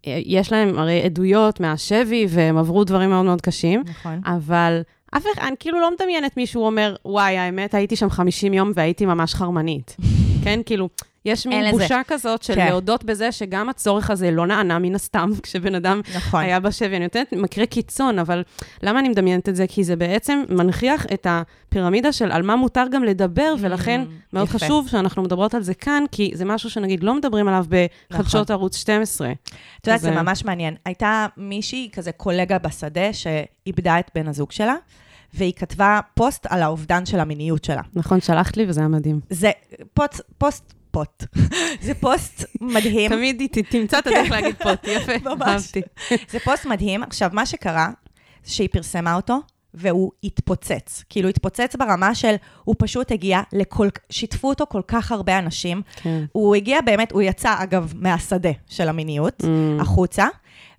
אה, 0.06 0.20
יש 0.24 0.52
להם 0.52 0.78
הרי 0.78 1.02
עדויות 1.02 1.60
מהשבי, 1.60 2.26
והם 2.28 2.58
עברו 2.58 2.84
דברים 2.84 3.10
מאוד 3.10 3.24
מאוד 3.24 3.40
קשים, 3.40 3.82
נכון. 3.86 4.20
אבל 4.26 4.80
אף 5.16 5.22
אחד, 5.34 5.42
אני 5.46 5.56
כאילו 5.60 5.80
לא 5.80 5.90
מדמיינת 5.90 6.36
מישהו 6.36 6.66
אומר, 6.66 6.96
וואי, 7.04 7.38
האמת, 7.38 7.74
הייתי 7.74 7.96
שם 7.96 8.10
50 8.10 8.54
יום 8.54 8.72
והייתי 8.74 9.06
ממש 9.06 9.34
חרמנית. 9.34 9.96
כן, 10.44 10.60
כאילו, 10.66 10.88
יש 11.26 11.46
מין 11.46 11.64
לזה. 11.64 11.70
בושה 11.82 12.00
כזאת 12.06 12.42
של 12.42 12.54
כן. 12.54 12.66
להודות 12.68 13.04
בזה 13.04 13.32
שגם 13.32 13.68
הצורך 13.68 14.10
הזה 14.10 14.30
לא 14.30 14.46
נענה 14.46 14.78
מן 14.78 14.94
הסתם, 14.94 15.30
כשבן 15.42 15.74
אדם 15.74 16.00
נכון. 16.16 16.40
היה 16.40 16.60
בשבי. 16.60 16.96
אני 16.96 17.04
נותנת 17.04 17.32
מקרה 17.32 17.66
קיצון, 17.66 18.18
אבל 18.18 18.42
למה 18.82 19.00
אני 19.00 19.08
מדמיינת 19.08 19.48
את 19.48 19.56
זה? 19.56 19.66
כי 19.68 19.84
זה 19.84 19.96
בעצם 19.96 20.42
מנכיח 20.48 21.06
את 21.14 21.26
הפירמידה 21.30 22.12
של 22.12 22.32
על 22.32 22.42
מה 22.42 22.56
מותר 22.56 22.84
גם 22.90 23.04
לדבר, 23.04 23.54
ולכן 23.60 24.04
מאוד 24.32 24.46
Mm, 24.46 24.50
יפה. 24.50 24.58
חשוב 24.58 24.88
שאנחנו 24.88 25.22
מדברות 25.22 25.54
על 25.54 25.62
זה 25.62 25.74
כאן, 25.74 26.04
כי 26.12 26.30
זה 26.34 26.44
משהו 26.44 26.70
שנגיד 26.70 27.02
לא 27.04 27.14
מדברים 27.14 27.48
עליו 27.48 27.64
בחדשות 28.10 28.50
נכון. 28.50 28.54
ערוץ 28.60 28.76
12. 28.76 29.32
את 29.80 29.86
יודעת, 29.86 30.00
זה 30.00 30.10
ממש 30.10 30.44
מעניין. 30.44 30.74
הייתה 30.84 31.26
מישהי, 31.36 31.88
כזה 31.92 32.12
קולגה 32.12 32.58
בשדה, 32.58 33.12
שאיבדה 33.12 33.98
את 33.98 34.10
בן 34.14 34.28
הזוג 34.28 34.52
שלה, 34.52 34.74
והיא 35.34 35.52
כתבה 35.56 36.00
פוסט 36.14 36.46
על 36.48 36.62
האובדן 36.62 37.06
של 37.06 37.20
המיניות 37.20 37.64
שלה. 37.64 37.82
נכון, 37.94 38.20
שלחת 38.20 38.56
לי 38.56 38.64
וזה 38.68 38.80
היה 38.80 38.88
מדהים. 38.88 39.20
זה 39.30 39.50
פוסט, 39.94 40.20
פוסט, 40.38 40.72
פות. 40.96 41.24
זה 41.80 41.94
פוסט 41.94 42.44
מדהים. 42.60 43.10
תמיד 43.10 43.40
היא 43.40 43.48
תמצא 43.70 43.98
את 43.98 44.06
הדרך 44.06 44.30
להגיד 44.30 44.54
פות, 44.62 44.84
יפה. 44.96 45.12
אהבתי. 45.42 45.80
זה 46.30 46.38
פוסט 46.44 46.66
מדהים. 46.66 47.02
עכשיו, 47.02 47.30
מה 47.32 47.46
שקרה, 47.46 47.88
זה 48.44 48.52
שהיא 48.54 48.68
פרסמה 48.72 49.14
אותו, 49.14 49.38
והוא 49.74 50.12
התפוצץ. 50.24 51.04
כאילו, 51.08 51.28
התפוצץ 51.28 51.76
ברמה 51.78 52.14
של, 52.14 52.34
הוא 52.64 52.74
פשוט 52.78 53.12
הגיע 53.12 53.40
לכל... 53.52 53.88
שיתפו 54.10 54.48
אותו 54.48 54.64
כל 54.68 54.82
כך 54.88 55.12
הרבה 55.12 55.38
אנשים. 55.38 55.82
כן. 55.96 56.24
הוא 56.32 56.54
הגיע 56.54 56.80
באמת, 56.80 57.12
הוא 57.12 57.22
יצא, 57.22 57.54
אגב, 57.58 57.92
מהשדה 57.96 58.50
של 58.68 58.88
המיניות, 58.88 59.40
Mm. 59.40 59.82
החוצה, 59.82 60.26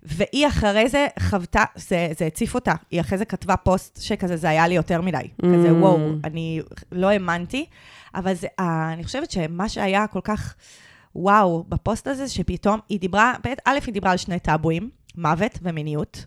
והיא 0.02 0.46
אחרי 0.46 0.88
זה 0.88 1.06
חוותה, 1.20 1.64
זה, 1.76 2.08
זה 2.18 2.26
הציף 2.26 2.54
אותה. 2.54 2.74
היא 2.90 3.00
אחרי 3.00 3.18
זה 3.18 3.24
כתבה 3.24 3.56
פוסט 3.56 4.02
שכזה, 4.02 4.36
זה 4.36 4.48
היה 4.48 4.68
לי 4.68 4.74
יותר 4.74 5.00
מדי. 5.02 5.18
כזה, 5.42 5.70
Mm. 5.70 5.72
וואו, 5.72 5.98
אני 6.24 6.60
לא 6.92 7.06
האמנתי, 7.08 7.66
אבל 8.14 8.34
זה, 8.34 8.46
אה, 8.60 8.92
אני 8.92 9.04
חושבת 9.04 9.30
שמה 9.30 9.68
שהיה 9.68 10.06
כל 10.06 10.20
כך, 10.24 10.54
וואו, 11.14 11.64
בפוסט 11.68 12.06
הזה, 12.06 12.28
שפתאום 12.28 12.80
היא 12.88 13.00
דיברה, 13.00 13.34
א', 13.64 13.78
היא 13.86 13.94
דיברה 13.94 14.10
על 14.10 14.16
שני 14.16 14.38
טאבואים, 14.38 14.90
מוות 15.16 15.58
ומיניות, 15.62 16.24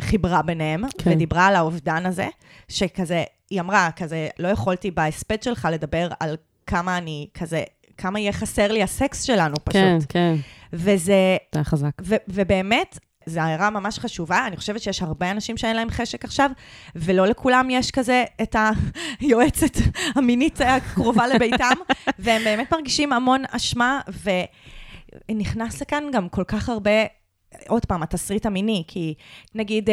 חיברה 0.00 0.42
ביניהם. 0.42 0.84
כן. 0.98 1.10
ודיברה 1.10 1.46
על 1.46 1.56
האובדן 1.56 2.06
הזה, 2.06 2.28
שכזה, 2.68 3.24
היא 3.50 3.60
אמרה, 3.60 3.88
כזה, 3.96 4.28
לא 4.38 4.48
יכולתי 4.48 4.90
בהספד 4.90 5.42
שלך 5.42 5.68
לדבר 5.72 6.08
על 6.20 6.36
כמה 6.66 6.98
אני, 6.98 7.26
כזה, 7.34 7.62
כמה 7.96 8.20
יהיה 8.20 8.32
חסר 8.32 8.72
לי 8.72 8.82
הסקס 8.82 9.22
שלנו 9.22 9.54
פשוט. 9.64 9.72
כן, 9.72 9.98
כן, 10.08 10.34
וזה, 10.72 10.96
זה 11.02 11.36
היה 11.54 11.64
חזק. 11.64 11.90
ו- 12.02 12.14
ובאמת, 12.28 12.98
זו 13.30 13.40
הערה 13.40 13.70
ממש 13.70 13.98
חשובה. 13.98 14.46
אני 14.46 14.56
חושבת 14.56 14.82
שיש 14.82 15.02
הרבה 15.02 15.30
אנשים 15.30 15.56
שאין 15.56 15.76
להם 15.76 15.90
חשק 15.90 16.24
עכשיו, 16.24 16.50
ולא 16.96 17.26
לכולם 17.26 17.70
יש 17.70 17.90
כזה 17.90 18.24
את 18.42 18.56
היועצת 19.20 19.76
המינית 20.14 20.60
הקרובה 20.60 21.26
לביתם, 21.26 21.74
והם 22.18 22.44
באמת 22.44 22.72
מרגישים 22.72 23.12
המון 23.12 23.42
אשמה, 23.50 24.00
ונכנס 25.28 25.80
לכאן 25.82 26.04
גם 26.12 26.28
כל 26.28 26.44
כך 26.44 26.68
הרבה, 26.68 27.04
עוד 27.68 27.86
פעם, 27.86 28.02
התסריט 28.02 28.46
המיני, 28.46 28.84
כי 28.88 29.14
נגיד... 29.54 29.90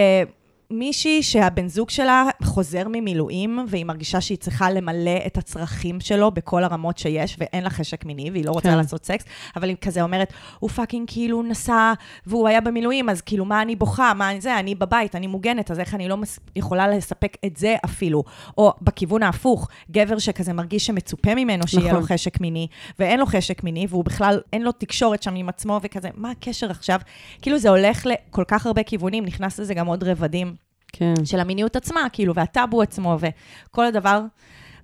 מישהי 0.72 1.24
שהבן 1.24 1.68
זוג 1.68 1.90
שלה 1.90 2.26
חוזר 2.44 2.84
ממילואים, 2.88 3.66
והיא 3.68 3.86
מרגישה 3.86 4.22
שהיא 4.22 4.38
צריכה 4.38 4.72
למלא 4.72 5.20
את 5.26 5.38
הצרכים 5.38 6.00
שלו 6.00 6.32
בכל 6.32 6.64
הרמות 6.64 6.98
שיש, 6.98 7.36
ואין 7.40 7.64
לה 7.64 7.70
חשק 7.70 8.06
מיני, 8.06 8.32
והיא 8.32 8.46
לא 8.46 8.52
רוצה 8.52 8.70
כן. 8.70 8.78
לעשות 8.78 9.06
סקס, 9.06 9.26
אבל 9.56 9.70
היא 9.70 9.76
כזה 9.82 10.02
אומרת, 10.02 10.34
הוא 10.60 10.70
fucking 10.70 11.08
כאילו 11.08 11.44
נסע, 11.44 11.94
והוא 12.26 12.48
היה 12.48 12.62
במילואים, 12.62 13.10
אז 13.10 13.22
כאילו, 13.22 13.46
מה 13.46 13.62
אני 13.62 13.76
בוכה? 13.76 14.14
מה 14.14 14.32
אני 14.32 14.42
זה? 14.42 14.60
אני 14.60 14.76
בבית, 14.76 15.16
אני 15.16 15.28
מוגנת, 15.28 15.72
אז 15.72 15.80
איך 15.80 15.94
אני 15.94 16.10
לא 16.10 16.18
מס... 16.18 16.40
יכולה 16.56 16.88
לספק 16.88 17.38
את 17.46 17.58
זה 17.58 17.76
אפילו? 17.86 18.24
או 18.58 18.74
בכיוון 18.82 19.24
ההפוך, 19.24 19.68
גבר 19.92 20.20
שכזה 20.20 20.54
מרגיש 20.54 20.86
שמצופה 20.86 21.36
ממנו 21.36 21.68
שיהיה 21.68 21.88
נכון. 21.88 22.00
לו 22.00 22.06
חשק 22.06 22.42
מיני, 22.42 22.68
ואין 23.00 23.20
לו 23.20 23.26
חשק 23.26 23.64
מיני, 23.64 23.88
והוא 23.90 24.06
בכלל, 24.06 24.40
אין 24.54 24.62
לו 24.62 24.72
תקשורת 24.72 25.24
שם 25.24 25.36
עם 25.36 25.50
עצמו, 25.50 25.80
וכזה, 25.84 26.10
מה 26.16 26.32
הקשר 26.32 26.72
עכשיו? 26.72 27.00
כאילו, 27.42 27.60
זה 27.60 27.70
הולך 27.70 28.06
לכל 28.06 28.44
כך 28.48 28.66
הרבה 28.66 28.84
כיוונים, 28.84 29.26
נכנס 29.26 29.60
לזה 29.60 29.74
גם 29.74 29.88
עוד 29.88 30.04
רבדים. 30.04 30.57
כן. 30.94 31.26
של 31.26 31.40
המיניות 31.40 31.76
עצמה, 31.76 32.08
כאילו, 32.14 32.36
והטאבו 32.36 32.82
עצמו, 32.82 33.18
וכל 33.20 33.86
הדבר, 33.86 34.22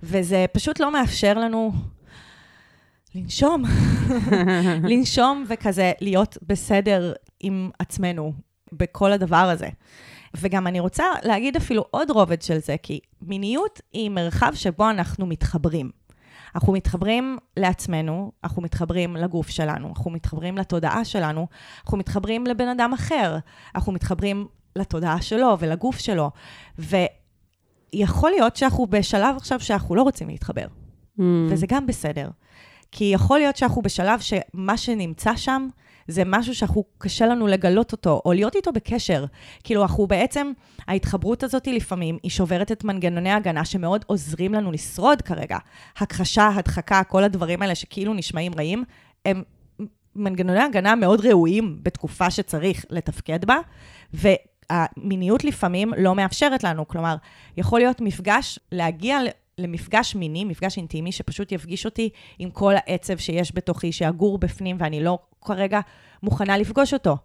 וזה 0.04 0.46
פשוט 0.52 0.80
לא 0.80 0.92
מאפשר 0.92 1.34
לנו 1.34 1.72
לנשום, 3.16 3.64
לנשום 4.90 5.46
וכזה 5.48 5.92
להיות 6.02 6.38
בסדר 6.48 7.14
עם 7.40 7.70
עצמנו 7.80 8.34
בכל 8.72 9.12
הדבר 9.12 9.36
הזה. 9.36 9.70
וגם 10.38 10.68
אני 10.68 10.80
רוצה 10.80 11.06
להגיד 11.24 11.56
אפילו 11.56 11.86
עוד 11.92 12.10
רובד 12.12 12.42
של 12.42 12.58
זה, 12.58 12.76
כי 12.84 13.00
מיניות 13.22 13.82
היא 13.94 14.10
מרחב 14.10 14.52
שבו 14.54 14.90
אנחנו 14.90 15.26
מתחברים. 15.26 15.90
אנחנו 16.56 16.74
מתחברים 16.74 17.38
לעצמנו, 17.58 18.32
אנחנו 18.44 18.62
מתחברים 18.62 19.16
לגוף 19.16 19.50
שלנו, 19.50 19.90
אנחנו 19.90 20.12
מתחברים 20.12 20.58
לתודעה 20.58 21.06
שלנו, 21.06 21.48
אנחנו 21.84 21.98
מתחברים 21.98 22.48
לבן 22.48 22.68
אדם 22.68 22.94
אחר, 22.94 23.38
אנחנו 23.76 23.92
מתחברים 23.92 24.48
לתודעה 24.76 25.22
שלו 25.22 25.58
ולגוף 25.60 26.00
שלו. 26.00 26.32
ויכול 26.80 28.30
להיות 28.30 28.56
שאנחנו 28.56 28.88
בשלב 28.88 29.36
עכשיו 29.36 29.60
שאנחנו 29.60 29.96
לא 29.96 30.02
רוצים 30.02 30.28
להתחבר, 30.28 30.66
Mm. 31.20 31.22
וזה 31.50 31.66
גם 31.70 31.88
בסדר. 31.88 32.30
כי 32.92 33.04
יכול 33.14 33.40
להיות 33.40 33.58
שאנחנו 33.58 33.82
בשלב 33.82 34.20
שמה 34.20 34.78
שנמצא 34.78 35.36
שם, 35.36 35.68
זה 36.08 36.24
משהו 36.26 36.56
שאנחנו, 36.56 36.84
קשה 36.98 37.26
לנו 37.26 37.48
לגלות 37.48 37.92
אותו, 37.92 38.22
או 38.26 38.34
להיות 38.34 38.56
איתו 38.56 38.72
בקשר. 38.72 39.26
כאילו, 39.64 39.82
אנחנו 39.82 40.08
בעצם, 40.08 40.52
ההתחברות 40.88 41.44
הזאת 41.44 41.68
לפעמים, 41.68 42.18
היא 42.24 42.32
שוברת 42.32 42.72
את 42.72 42.84
מנגנוני 42.84 43.30
ההגנה 43.30 43.66
שמאוד 43.66 44.06
עוזרים 44.08 44.54
לנו 44.54 44.72
לשרוד 44.72 45.22
כרגע. 45.22 45.58
הכחשה, 45.98 46.50
הדחקה, 46.56 47.04
כל 47.04 47.24
הדברים 47.24 47.62
האלה 47.62 47.76
שכאילו 47.76 48.14
נשמעים 48.14 48.52
רעים, 48.58 48.84
הם 49.26 49.44
מנגנוני 50.16 50.62
הגנה 50.62 50.96
מאוד 50.96 51.26
ראויים 51.26 51.80
בתקופה 51.84 52.32
שצריך 52.32 52.86
לתפקד 52.90 53.46
בה, 53.46 53.58
והמיניות 54.14 55.44
לפעמים 55.44 55.94
לא 55.98 56.16
מאפשרת 56.16 56.64
לנו. 56.64 56.88
כלומר, 56.88 57.16
יכול 57.58 57.80
להיות 57.80 58.02
מפגש, 58.02 58.60
להגיע 58.72 59.20
למפגש 59.58 60.16
מיני, 60.16 60.46
מפגש 60.46 60.78
אינטימי, 60.78 61.12
שפשוט 61.12 61.52
יפגיש 61.52 61.86
אותי 61.86 62.10
עם 62.40 62.50
כל 62.50 62.74
העצב 62.76 63.18
שיש 63.18 63.56
בתוכי, 63.56 63.92
שיגור 63.92 64.38
בפנים, 64.38 64.76
ואני 64.80 65.04
לא 65.04 65.20
כרגע 65.42 65.80
מוכנה 66.24 66.58
לפגוש 66.58 66.94
אותו. 66.94 67.18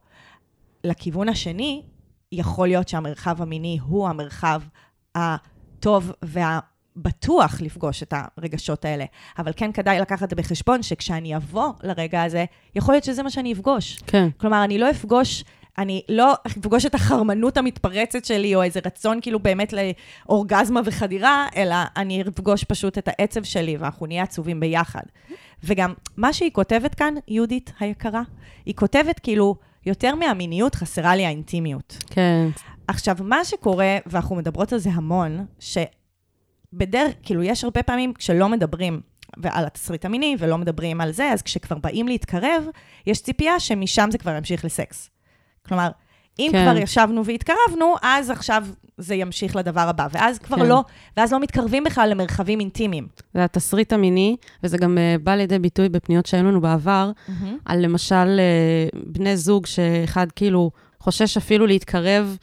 לכיוון 0.84 1.28
השני, 1.28 1.82
יכול 2.32 2.68
להיות 2.68 2.88
שהמרחב 2.88 3.42
המיני 3.42 3.78
הוא 3.82 4.08
המרחב 4.08 4.62
הטוב 5.14 6.12
והבטוח 6.22 7.60
לפגוש 7.60 8.02
את 8.02 8.14
הרגשות 8.16 8.84
האלה. 8.84 9.04
אבל 9.38 9.52
כן 9.56 9.72
כדאי 9.72 10.00
לקחת 10.00 10.32
בחשבון, 10.32 10.82
שכשאני 10.82 11.36
אבוא 11.36 11.72
לרגע 11.82 12.22
הזה, 12.22 12.44
יכול 12.74 12.94
להיות 12.94 13.04
שזה 13.04 13.22
מה 13.22 13.30
שאני 13.30 13.52
אפגוש. 13.52 13.98
כן. 14.06 14.28
כלומר, 14.36 14.64
אני 14.64 14.78
לא 14.78 14.90
אפגוש, 14.90 15.44
אני 15.78 16.02
לא 16.08 16.34
אפגוש 16.46 16.86
את 16.86 16.94
החרמנות 16.94 17.56
המתפרצת 17.56 18.24
שלי, 18.24 18.54
או 18.54 18.62
איזה 18.62 18.80
רצון 18.86 19.18
כאילו 19.22 19.38
באמת 19.38 19.74
לאורגזמה 20.28 20.80
וחדירה, 20.84 21.46
אלא 21.56 21.76
אני 21.96 22.22
אפגוש 22.22 22.64
פשוט 22.64 22.98
את 22.98 23.08
העצב 23.08 23.42
שלי, 23.42 23.76
ואנחנו 23.76 24.06
נהיה 24.06 24.22
עצובים 24.22 24.60
ביחד. 24.60 25.02
וגם, 25.64 25.94
מה 26.16 26.32
שהיא 26.32 26.50
כותבת 26.50 26.94
כאן, 26.94 27.14
יהודית 27.28 27.72
היקרה, 27.80 28.22
היא 28.66 28.74
כותבת 28.74 29.18
כאילו, 29.18 29.54
יותר 29.86 30.14
מהמיניות 30.14 30.74
חסרה 30.74 31.16
לי 31.16 31.26
האינטימיות. 31.26 31.96
כן. 32.10 32.48
עכשיו, 32.88 33.16
מה 33.20 33.44
שקורה, 33.44 33.98
ואנחנו 34.06 34.36
מדברות 34.36 34.72
על 34.72 34.78
זה 34.78 34.90
המון, 34.90 35.46
שבדרך, 35.58 37.14
כאילו, 37.22 37.42
יש 37.42 37.64
הרבה 37.64 37.82
פעמים 37.82 38.14
כשלא 38.14 38.48
מדברים 38.48 39.00
על 39.44 39.66
התסריט 39.66 40.04
המיני 40.04 40.36
ולא 40.38 40.58
מדברים 40.58 41.00
על 41.00 41.12
זה, 41.12 41.32
אז 41.32 41.42
כשכבר 41.42 41.78
באים 41.78 42.08
להתקרב, 42.08 42.64
יש 43.06 43.22
ציפייה 43.22 43.60
שמשם 43.60 44.08
זה 44.12 44.18
כבר 44.18 44.36
ימשיך 44.36 44.64
לסקס. 44.64 45.10
כלומר, 45.68 45.88
אם 46.38 46.48
כן. 46.52 46.64
כבר 46.64 46.76
ישבנו 46.82 47.24
והתקרבנו, 47.24 47.94
אז 48.02 48.30
עכשיו 48.30 48.66
זה 48.98 49.14
ימשיך 49.14 49.56
לדבר 49.56 49.80
הבא, 49.80 50.06
ואז 50.12 50.38
כבר 50.38 50.56
כן. 50.56 50.66
לא, 50.66 50.84
ואז 51.16 51.32
לא 51.32 51.40
מתקרבים 51.40 51.84
בכלל 51.84 52.10
למרחבים 52.10 52.60
אינטימיים. 52.60 53.06
זה 53.34 53.44
התסריט 53.44 53.92
המיני, 53.92 54.36
וזה 54.62 54.78
גם 54.78 54.98
uh, 54.98 55.22
בא 55.22 55.34
לידי 55.34 55.58
ביטוי 55.58 55.88
בפניות 55.88 56.26
שהיו 56.26 56.44
לנו 56.44 56.60
בעבר, 56.60 57.10
על 57.64 57.84
למשל 57.84 58.40
uh, 58.94 58.98
בני 59.06 59.36
זוג 59.36 59.66
שאחד 59.66 60.26
כאילו 60.36 60.70
חושש 61.00 61.36
אפילו 61.36 61.66
להתקרב 61.66 62.36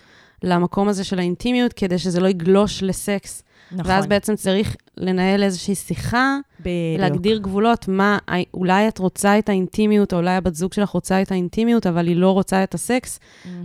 למקום 0.46 0.88
הזה 0.88 1.04
של 1.04 1.20
האינטימיות, 1.20 1.74
כדי 1.74 1.98
שזה 1.98 2.20
לא 2.20 2.28
יגלוש 2.28 2.84
לסקס. 2.84 3.44
נכון. 3.72 3.92
ואז 3.92 4.08
בעצם 4.08 4.36
צריך 4.36 4.75
לנהל 4.98 5.44
איזושהי 5.44 5.75
שיחה, 5.75 6.38
בדיוק. 6.60 7.00
להגדיר 7.00 7.38
גבולות, 7.38 7.88
מה, 7.88 8.18
אולי 8.54 8.88
את 8.88 8.98
רוצה 8.98 9.40
את 9.40 9.50
האינטימיות, 9.50 10.14
או 10.14 10.18
אולי 10.18 10.32
הבת 10.36 10.56
זוג 10.56 10.74
שלך 10.74 10.90
רוצה 10.90 11.22
את 11.22 11.32
האינטימיות, 11.32 11.88
אבל 11.88 12.08
היא 12.08 12.16
לא 12.16 12.32
רוצה 12.32 12.64
את 12.64 12.74
הסקס, 12.74 13.20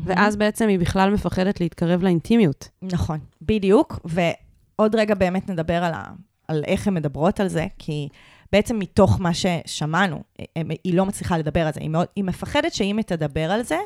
ואז 0.05 0.37
בעצם 0.37 0.69
היא 0.69 0.79
בכלל 0.79 1.11
מפחדת 1.11 1.61
להתקרב 1.61 2.03
לאינטימיות. 2.03 2.69
נכון, 2.83 3.19
בדיוק. 3.43 4.01
ועוד 4.05 4.95
רגע 4.95 5.15
באמת 5.15 5.51
נדבר 5.51 5.85
על, 5.85 5.93
ה, 5.95 6.05
על 6.49 6.63
איך 6.67 6.87
הן 6.89 6.95
מדברות 6.95 7.41
על 7.41 7.49
זה, 7.49 7.67
כי 7.79 8.09
בעצם 8.53 8.79
מתוך 8.79 9.21
מה 9.21 9.31
ששמענו, 9.35 10.23
הם- 10.57 10.71
היא 10.85 10.95
לא 10.95 11.07
מצליחה 11.07 11.39
לדבר 11.39 11.67
על 11.67 11.73
זה. 11.73 11.81
היא, 11.81 11.91
מאוד, 11.91 12.07
היא 12.17 12.25
מפחדת 12.25 12.73
שאם 12.73 12.97
היא 12.97 13.05
תדבר 13.05 13.51
על 13.51 13.63
זה, 13.63 13.79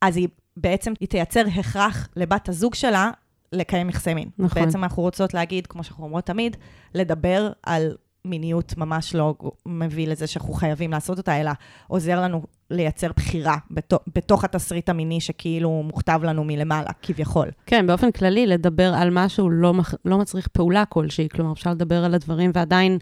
אז 0.00 0.16
היא 0.16 0.28
בעצם, 0.60 0.92
היא 1.00 1.08
תייצר 1.08 1.42
הכרח 1.58 2.08
לבת 2.16 2.48
הזוג 2.48 2.74
שלה 2.74 3.10
לקיים 3.52 3.88
יחסי 3.88 4.14
מין. 4.14 4.28
נכון. 4.38 4.62
בעצם 4.62 4.84
אנחנו 4.84 5.02
רוצות 5.02 5.34
להגיד, 5.34 5.66
כמו 5.66 5.84
שאנחנו 5.84 6.04
אומרות 6.04 6.24
תמיד, 6.24 6.56
לדבר 6.94 7.50
על 7.62 7.96
מיניות 8.24 8.74
ממש 8.76 9.14
לא 9.14 9.34
מביא 9.66 10.08
לזה 10.08 10.26
שאנחנו 10.26 10.52
חייבים 10.52 10.90
לעשות 10.90 11.18
אותה, 11.18 11.40
אלא 11.40 11.50
עוזר 11.86 12.20
לנו 12.20 12.42
לייצר 12.70 13.10
בחירה 13.16 13.56
בתוך, 13.70 14.00
בתוך 14.14 14.44
התסריט 14.44 14.88
המיני 14.88 15.20
שכאילו 15.20 15.82
מוכתב 15.86 16.20
לנו 16.22 16.44
מלמעלה, 16.44 16.90
כביכול. 17.02 17.48
כן, 17.66 17.86
באופן 17.86 18.10
כללי, 18.10 18.46
לדבר 18.46 18.94
על 18.94 19.08
משהו 19.12 19.50
לא, 19.50 19.74
מח... 19.74 19.94
לא 20.04 20.18
מצריך 20.18 20.48
פעולה 20.48 20.84
כלשהי, 20.84 21.28
כלומר, 21.28 21.52
אפשר 21.52 21.70
לדבר 21.70 22.04
על 22.04 22.14
הדברים 22.14 22.50
ועדיין 22.54 22.98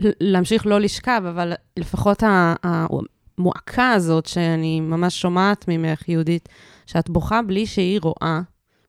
להמשיך 0.00 0.66
לא 0.66 0.80
לשכב, 0.80 1.22
אבל 1.28 1.52
לפחות 1.76 2.22
ה- 2.22 2.54
המועקה 2.62 3.90
הזאת 3.90 4.26
שאני 4.26 4.80
ממש 4.80 5.20
שומעת 5.20 5.64
ממך, 5.68 6.08
יהודית, 6.08 6.48
שאת 6.86 7.10
בוכה 7.10 7.42
בלי 7.42 7.66
שהיא 7.66 8.00
רואה 8.02 8.40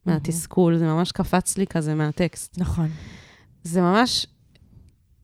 מהתסכול, 0.06 0.77
זה 0.77 0.86
ממש 0.86 1.12
קפץ 1.12 1.58
לי 1.58 1.68
כזה 1.68 1.96
מהטקסט. 1.96 2.58
נכון. 2.58 2.88
זה 3.63 3.82
ממש, 3.82 4.27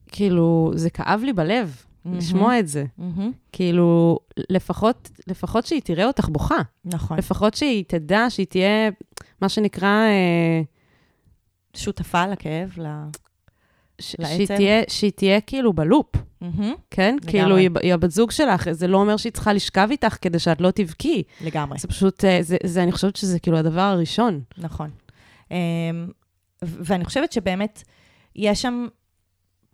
כאילו, 0.07 0.71
זה 0.75 0.89
כאב 0.89 1.21
לי 1.23 1.33
בלב 1.33 1.83
לשמוע 2.05 2.59
את 2.59 2.67
זה. 2.67 2.85
כאילו, 3.51 4.19
לפחות, 4.49 5.09
לפחות 5.27 5.65
שהיא 5.65 5.81
תראה 5.81 6.05
אותך 6.05 6.29
בוכה. 6.29 6.61
נכון. 6.85 7.17
לפחות 7.17 7.53
שהיא 7.53 7.83
תדע 7.87 8.25
שהיא 8.29 8.45
תהיה, 8.45 8.89
מה 9.41 9.49
שנקרא, 9.49 9.87
אה, 9.87 10.61
שותפה 11.73 12.27
לכאב, 12.27 12.73
ל... 12.77 12.87
ש- 14.11 14.15
לעצם? 14.19 14.35
שהיא 14.35 14.47
תהיה, 14.47 14.81
שהיא 14.87 15.11
תהיה 15.15 15.41
כאילו 15.41 15.73
בלופ, 15.73 16.15
מהמם. 16.41 16.73
כן? 16.91 17.15
לגמרי. 17.21 17.31
כאילו, 17.31 17.55
היא, 17.55 17.69
היא 17.81 17.93
הבת 17.93 18.11
זוג 18.11 18.31
שלך, 18.31 18.71
זה 18.71 18.87
לא 18.87 18.97
אומר 18.97 19.17
שהיא 19.17 19.31
צריכה 19.31 19.53
לשכב 19.53 19.87
איתך 19.91 20.17
כדי 20.21 20.39
שאת 20.39 20.61
לא 20.61 20.71
תבכי. 20.71 21.23
לגמרי. 21.41 21.79
זה 21.79 21.87
פשוט, 21.87 22.25
אה, 22.25 22.37
זה, 22.41 22.57
זה, 22.63 22.83
אני 22.83 22.91
חושבת 22.91 23.15
שזה 23.15 23.39
כאילו 23.39 23.57
הדבר 23.57 23.81
הראשון. 23.81 24.41
נכון. 24.57 24.89
אמ, 25.51 25.57
ואני 26.61 27.05
חושבת 27.05 27.31
שבאמת 27.31 27.83
יש 28.35 28.61
שם 28.61 28.87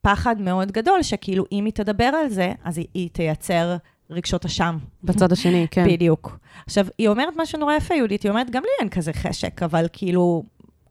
פחד 0.02 0.42
מאוד 0.42 0.72
גדול, 0.72 1.04
שכאילו 1.04 1.46
אם 1.52 1.66
היא 1.66 1.74
תדבר 1.74 2.04
על 2.04 2.30
זה, 2.30 2.54
אז 2.64 2.78
היא, 2.78 2.88
היא 2.94 3.10
תייצר 3.10 3.76
רגשות 4.10 4.46
אשם. 4.46 4.78
בצד 5.04 5.32
השני, 5.32 5.68
כן. 5.72 5.86
בדיוק. 5.90 6.40
עכשיו, 6.66 6.88
היא 6.98 7.08
אומרת 7.08 7.34
משהו 7.38 7.60
נורא 7.60 7.74
יפה, 7.74 7.96
יהודית, 7.96 8.24
היא 8.24 8.30
אומרת, 8.30 8.50
גם 8.50 8.64
לי 8.64 8.70
אין 8.80 8.90
כזה 8.90 9.14
חשק, 9.14 9.64
אבל 9.64 9.86
כאילו, 9.94 10.44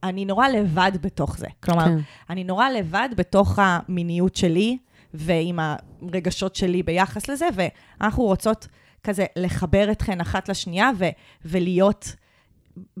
אני 0.03 0.25
נורא 0.25 0.47
לבד 0.47 0.91
בתוך 1.01 1.37
זה. 1.37 1.47
כלומר, 1.63 1.85
כן. 1.85 1.97
אני 2.29 2.43
נורא 2.43 2.69
לבד 2.69 3.09
בתוך 3.15 3.59
המיניות 3.61 4.35
שלי, 4.35 4.77
ועם 5.13 5.59
הרגשות 5.59 6.55
שלי 6.55 6.83
ביחס 6.83 7.29
לזה, 7.29 7.47
ואנחנו 7.53 8.23
רוצות 8.23 8.67
כזה 9.03 9.25
לחבר 9.35 9.91
אתכן 9.91 10.21
אחת 10.21 10.49
לשנייה, 10.49 10.91
ו- 10.97 11.09
ולהיות, 11.45 12.15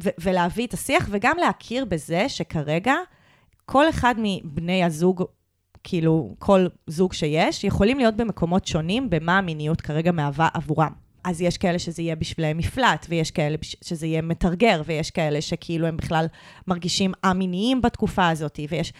ו- 0.03 0.09
ולהביא 0.19 0.67
את 0.67 0.73
השיח, 0.73 1.07
וגם 1.11 1.37
להכיר 1.37 1.85
בזה 1.85 2.29
שכרגע, 2.29 2.93
כל 3.65 3.89
אחד 3.89 4.15
מבני 4.17 4.83
הזוג, 4.83 5.23
כאילו, 5.83 6.35
כל 6.39 6.67
זוג 6.87 7.13
שיש, 7.13 7.63
יכולים 7.63 7.97
להיות 7.97 8.15
במקומות 8.15 8.67
שונים 8.67 9.09
במה 9.09 9.37
המיניות 9.37 9.81
כרגע 9.81 10.11
מהווה 10.11 10.47
עבורם. 10.53 11.08
אז 11.23 11.41
יש 11.41 11.57
כאלה 11.57 11.79
שזה 11.79 12.01
יהיה 12.01 12.15
בשבילם 12.15 12.57
מפלט, 12.57 13.05
ויש 13.09 13.31
כאלה 13.31 13.57
שזה 13.81 14.07
יהיה 14.07 14.21
מתרגר, 14.21 14.81
ויש 14.85 15.11
כאלה 15.11 15.41
שכאילו 15.41 15.87
הם 15.87 15.97
בכלל 15.97 16.25
מרגישים 16.67 17.13
א-מיניים 17.21 17.81
בתקופה 17.81 18.29
הזאת, 18.29 18.59
ויש... 18.69 18.93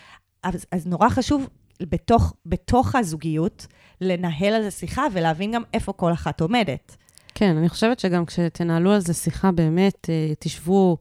אז, 0.44 0.66
אז 0.72 0.88
נורא 0.88 1.10
חשוב 1.10 1.50
בתוך, 1.82 2.34
בתוך 2.46 2.96
הזוגיות 2.96 3.68
לנהל 4.02 4.54
על 4.54 4.64
זה 4.64 4.72
שיחה 4.72 5.06
ולהבין 5.14 5.52
גם 5.52 5.64
איפה 5.74 5.94
כל 5.94 6.14
אחת 6.14 6.42
עומדת. 6.42 6.98
כן, 7.36 7.58
אני 7.58 7.70
חושבת 7.70 8.00
שגם 8.00 8.26
כשתנהלו 8.26 8.92
על 8.92 9.00
זה 9.00 9.14
שיחה 9.14 9.52
באמת, 9.52 10.10
אה, 10.10 10.34
תשבו, 10.40 10.98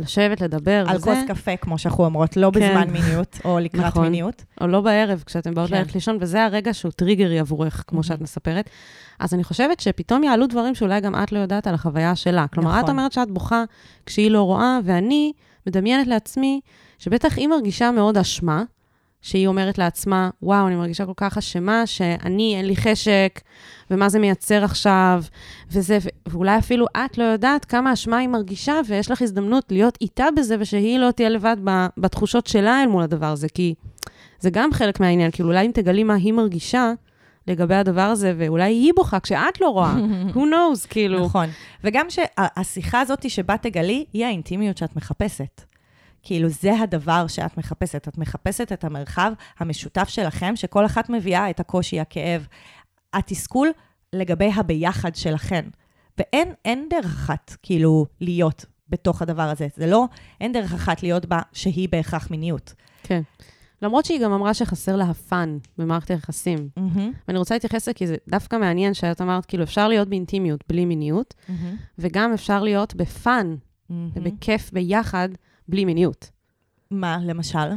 לשבת, 0.00 0.40
לדבר, 0.40 0.84
על 0.88 0.98
כוס 0.98 1.18
קפה, 1.28 1.56
כמו 1.56 1.78
שאנחנו 1.78 2.04
אומרות, 2.04 2.36
לא 2.36 2.50
כן. 2.54 2.60
בזמן 2.60 2.90
מיניות, 2.90 3.40
או 3.44 3.58
לקראת 3.64 3.84
נכון. 3.84 4.02
מיניות. 4.02 4.44
או 4.60 4.66
לא 4.66 4.80
בערב, 4.80 5.22
כשאתם 5.26 5.54
באות 5.54 5.70
כן. 5.70 5.76
ללכת 5.76 5.94
לישון, 5.94 6.18
וזה 6.20 6.44
הרגע 6.44 6.74
שהוא 6.74 6.92
טריגרי 6.92 7.38
עבורך, 7.38 7.84
כמו 7.86 7.96
מהמם. 7.96 8.02
שאת 8.02 8.20
מספרת. 8.20 8.70
אז 9.18 9.34
אני 9.34 9.44
חושבת 9.44 9.80
שפתאום 9.80 10.24
יעלו 10.24 10.46
דברים 10.46 10.74
שאולי 10.74 11.00
גם 11.00 11.14
את 11.22 11.32
לא 11.32 11.38
יודעת 11.38 11.66
על 11.66 11.74
החוויה 11.74 12.16
שלה. 12.16 12.46
כלומר, 12.54 12.70
את 12.70 12.84
נכון. 12.84 12.90
אומרת 12.90 13.12
שאת 13.12 13.30
בוכה 13.30 13.64
כשהיא 14.06 14.30
לא 14.30 14.42
רואה, 14.42 14.78
ואני 14.84 15.32
מדמיינת 15.66 16.06
לעצמי 16.06 16.60
שבטח 16.98 17.36
היא 17.36 17.48
מרגישה 17.48 17.90
מאוד 17.90 18.16
אשמה, 18.18 18.62
שהיא 19.22 19.46
אומרת 19.46 19.78
לעצמה, 19.78 20.30
וואו, 20.42 20.66
אני 20.66 20.76
מרגישה 20.76 21.06
כל 21.06 21.12
כך 21.16 21.38
אשמה, 21.38 21.86
שאני, 21.86 22.56
אין 22.56 22.66
לי 22.66 22.76
חשק, 22.76 23.40
ומה 23.90 24.08
זה 24.08 24.18
מייצר 24.18 24.64
עכשיו, 24.64 25.22
וזה, 25.70 25.98
ואולי 26.28 26.58
אפילו 26.58 26.86
את 26.96 27.18
לא 27.18 27.24
יודעת 27.24 27.64
כמה 27.64 27.92
אשמה 27.92 28.18
היא 28.18 28.28
מרגישה, 28.28 28.80
ויש 28.88 29.10
לך 29.10 29.22
הזדמנות 29.22 29.64
להיות 29.70 29.98
איתה 30.00 30.26
בזה, 30.36 30.56
ושהיא 30.60 30.98
לא 30.98 31.10
תהיה 31.10 31.28
לבד 31.28 31.56
בתחושות 31.98 32.46
שלה 32.46 32.82
אל 32.82 32.86
מול 32.86 33.02
הדבר 33.02 33.26
הזה, 33.26 33.48
כי 33.48 33.74
זה 34.40 34.50
גם 34.50 34.72
חלק 34.72 35.00
מהעניין, 35.00 35.30
כאילו 35.30 35.48
אולי 35.48 35.66
אם 35.66 35.70
תגלי 35.74 36.04
מה 36.04 36.14
היא 36.14 36.32
מרגישה 36.32 36.92
לגבי 37.46 37.74
הדבר 37.74 38.00
הזה, 38.00 38.34
ואולי 38.38 38.72
היא 38.72 38.92
בוכה 38.96 39.20
כשאת 39.20 39.60
לא 39.60 39.68
רואה, 39.68 39.94
who 40.34 40.38
knows, 40.38 40.88
כאילו. 40.88 41.24
נכון. 41.24 41.48
וגם 41.84 42.06
שהשיחה 42.08 43.00
הזאת 43.00 43.30
שבה 43.30 43.56
תגלי, 43.56 44.04
היא 44.12 44.24
האינטימיות 44.24 44.78
שאת 44.78 44.96
מחפשת. 44.96 45.62
כאילו, 46.26 46.48
זה 46.48 46.80
הדבר 46.80 47.26
שאת 47.26 47.58
מחפשת. 47.58 48.08
את 48.08 48.18
מחפשת 48.18 48.72
את 48.72 48.84
המרחב 48.84 49.32
המשותף 49.58 50.08
שלכם, 50.08 50.56
שכל 50.56 50.86
אחת 50.86 51.10
מביאה 51.10 51.50
את 51.50 51.60
הקושי, 51.60 52.00
הכאב, 52.00 52.46
התסכול 53.12 53.68
לגבי 54.12 54.50
הביחד 54.54 55.14
שלכן. 55.14 55.64
ואין 56.18 56.52
אין 56.64 56.86
דרך 56.90 57.04
אחת, 57.04 57.56
כאילו, 57.62 58.06
להיות 58.20 58.64
בתוך 58.88 59.22
הדבר 59.22 59.42
הזה. 59.42 59.68
זה 59.76 59.86
לא, 59.86 60.04
אין 60.40 60.52
דרך 60.52 60.74
אחת 60.74 61.02
להיות 61.02 61.26
בה 61.26 61.40
שהיא 61.52 61.88
בהכרח 61.88 62.30
מיניות. 62.30 62.74
כן. 63.02 63.22
למרות 63.82 64.04
שהיא 64.04 64.20
גם 64.20 64.32
אמרה 64.32 64.54
שחסר 64.54 64.96
לה 64.96 65.04
הפאן 65.04 65.58
במערכת 65.78 66.10
היחסים. 66.10 66.68
ואני 67.28 67.38
רוצה 67.38 67.54
להתייחס 67.54 67.82
לזה 67.82 67.94
כי 67.94 68.06
זה 68.06 68.16
דווקא 68.28 68.56
מעניין 68.56 68.94
שאת 68.94 69.20
אמרת, 69.20 69.46
כאילו, 69.46 69.64
אפשר 69.64 69.88
להיות 69.88 70.08
באינטימיות 70.08 70.64
בלי 70.68 70.84
מיניות, 70.84 71.34
וגם 71.98 72.32
אפשר 72.32 72.62
להיות 72.62 72.94
בפאן 72.94 73.56
ובכיף 73.90 74.72
ביחד 74.72 75.28
בלי 75.68 75.84
מיניות. 75.84 76.30
מה, 76.90 77.18
למשל? 77.22 77.68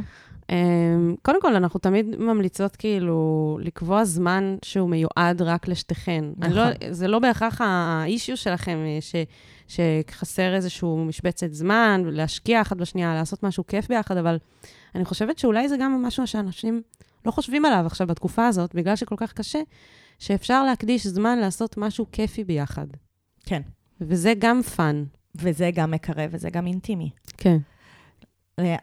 אמ, 0.50 1.14
קודם 1.22 1.42
כל, 1.42 1.56
אנחנו 1.56 1.80
תמיד 1.80 2.16
ממליצות 2.18 2.76
כאילו 2.76 3.58
לקבוע 3.62 4.04
זמן 4.04 4.56
שהוא 4.64 4.90
מיועד 4.90 5.42
רק 5.42 5.68
לשתיכן. 5.68 6.24
אני 6.42 6.54
לא, 6.54 6.64
זה 6.90 7.08
לא 7.08 7.18
בהכרח 7.18 7.60
האישיו 7.60 8.36
שלכם, 8.36 8.78
אה, 8.86 8.98
ש, 9.00 9.14
שחסר 9.68 10.54
איזשהו 10.54 11.04
משבצת 11.04 11.52
זמן, 11.52 12.02
להשקיע 12.04 12.60
אחת 12.60 12.76
בשנייה, 12.76 13.14
לעשות 13.14 13.42
משהו 13.42 13.66
כיף 13.66 13.88
ביחד, 13.88 14.16
אבל 14.16 14.38
אני 14.94 15.04
חושבת 15.04 15.38
שאולי 15.38 15.68
זה 15.68 15.76
גם 15.80 16.02
משהו 16.02 16.26
שאנשים 16.26 16.82
לא 17.26 17.30
חושבים 17.30 17.64
עליו 17.64 17.82
עכשיו 17.86 18.06
בתקופה 18.06 18.46
הזאת, 18.46 18.74
בגלל 18.74 18.96
שכל 18.96 19.16
כך 19.18 19.32
קשה, 19.32 19.60
שאפשר 20.18 20.64
להקדיש 20.64 21.06
זמן 21.06 21.38
לעשות 21.38 21.76
משהו 21.76 22.06
כיפי 22.12 22.44
ביחד. 22.44 22.86
כן. 23.46 23.62
וזה 24.00 24.32
גם 24.38 24.62
fun. 24.62 25.04
וזה 25.34 25.70
גם 25.74 25.90
מקרב 25.90 26.30
וזה 26.32 26.50
גם 26.50 26.66
אינטימי. 26.66 27.10
כן. 27.36 27.58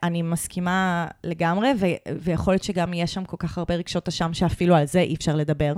אני 0.04 0.22
מסכימה 0.22 1.08
לגמרי, 1.24 1.70
ו- 1.80 2.12
ויכול 2.22 2.54
להיות 2.54 2.63
שגם 2.63 2.94
יש 2.94 3.13
שם 3.13 3.26
כל 3.26 3.38
כך 3.40 3.58
הרבה 3.58 3.76
רגשות 3.76 4.08
אשם, 4.08 4.34
שאפילו 4.34 4.76
על 4.76 4.86
זה 4.86 5.00
אי 5.00 5.16
אפשר 5.16 5.36
לדבר. 5.36 5.74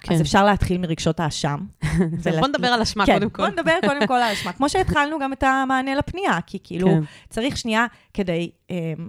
כן. 0.00 0.14
אז 0.14 0.20
אפשר 0.20 0.44
להתחיל 0.44 0.78
מרגשות 0.78 1.20
האשם. 1.20 1.58
אז 2.26 2.36
בוא 2.38 2.48
נדבר 2.48 2.68
על 2.68 2.82
אשמה 2.82 3.06
כן, 3.06 3.14
קודם 3.18 3.30
כל. 3.30 3.42
בוא 3.42 3.52
נדבר 3.52 3.78
קודם 3.86 4.06
כל 4.06 4.14
על 4.14 4.32
אשמה. 4.32 4.52
כמו 4.52 4.68
שהתחלנו 4.68 5.18
גם 5.18 5.32
את 5.32 5.42
המענה 5.42 5.94
לפנייה, 5.94 6.38
כי 6.46 6.58
כאילו, 6.64 6.88
כן. 6.88 7.00
צריך 7.28 7.56
שנייה, 7.56 7.86
כדי 8.14 8.50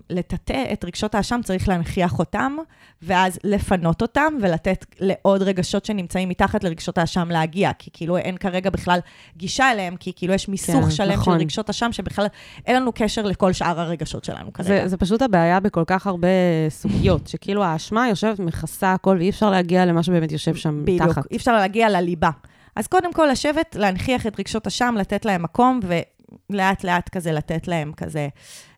לטאטא 0.10 0.64
את 0.74 0.86
רגשות 0.86 1.16
האשם, 1.16 1.40
צריך 1.44 1.70
להנכיח 1.70 2.20
אותם, 2.20 2.56
ואז 3.02 3.40
לפנות 3.44 4.02
אותם, 4.02 4.34
ולתת 4.42 4.86
לעוד 5.00 5.42
רגשות 5.42 5.86
שנמצאים 5.86 6.30
מתחת 6.30 6.64
לרגשות 6.64 6.98
האשם 6.98 7.28
להגיע, 7.32 7.72
כי 7.80 7.90
כאילו 7.94 8.18
אין 8.18 8.38
כרגע 8.38 8.70
בכלל 8.70 9.00
גישה 9.38 9.72
אליהם, 9.72 9.96
כי 9.96 10.12
כאילו 10.16 10.34
יש 10.34 10.48
מיסוך 10.48 10.84
כן, 10.84 10.92
שלם 10.92 11.14
נכון. 11.14 11.34
של 11.34 11.40
רגשות 11.40 11.70
אשם, 11.70 11.92
שבכלל 11.92 12.26
אין 12.66 12.76
לנו 12.76 12.92
קשר 12.96 13.22
לכל 13.22 13.54
שאר 13.54 13.80
הרגשות 13.80 14.24
שלנו 14.24 14.54
כרגע. 14.54 14.68
זה, 14.68 14.88
זה 14.88 14.98
פשוט 14.98 15.22
הבעיה 15.22 15.60
בכל 15.60 15.84
כך 15.88 16.08
הרבה 16.08 16.28
סוגיות, 16.70 17.28
שכאילו 17.32 17.64
האשמה 17.64 18.10
יושבת, 18.10 18.40
מכסה 18.40 18.94
הכל, 18.94 19.16
ואי 19.20 19.30
אפשר 19.30 19.50
להגיע 19.50 19.86
למה 19.86 20.04
שבאמת 20.04 20.32
יושב 20.32 20.56
שם 20.56 20.82
בדיוק, 20.84 21.02
מתחת. 21.02 21.32
אי 21.32 21.38
אפשר 21.38 21.54
להגיע 21.54 21.90
לליבה. 21.90 22.30
אז 22.76 22.88
קודם 22.88 23.14
כל, 23.14 23.28
לשבת, 23.32 23.76
להנכיח 23.80 24.28
את 24.28 24.40
רגשות 24.40 24.68
אשם, 24.68 24.96
לתת 24.98 25.26
להם 25.26 25.44
מקום, 25.44 25.80
ולאט 25.84 26.17
לאט 26.50 27.10
כזה 27.10 27.32
לתת 27.32 27.68
להם 27.68 27.94
כזה 27.94 28.28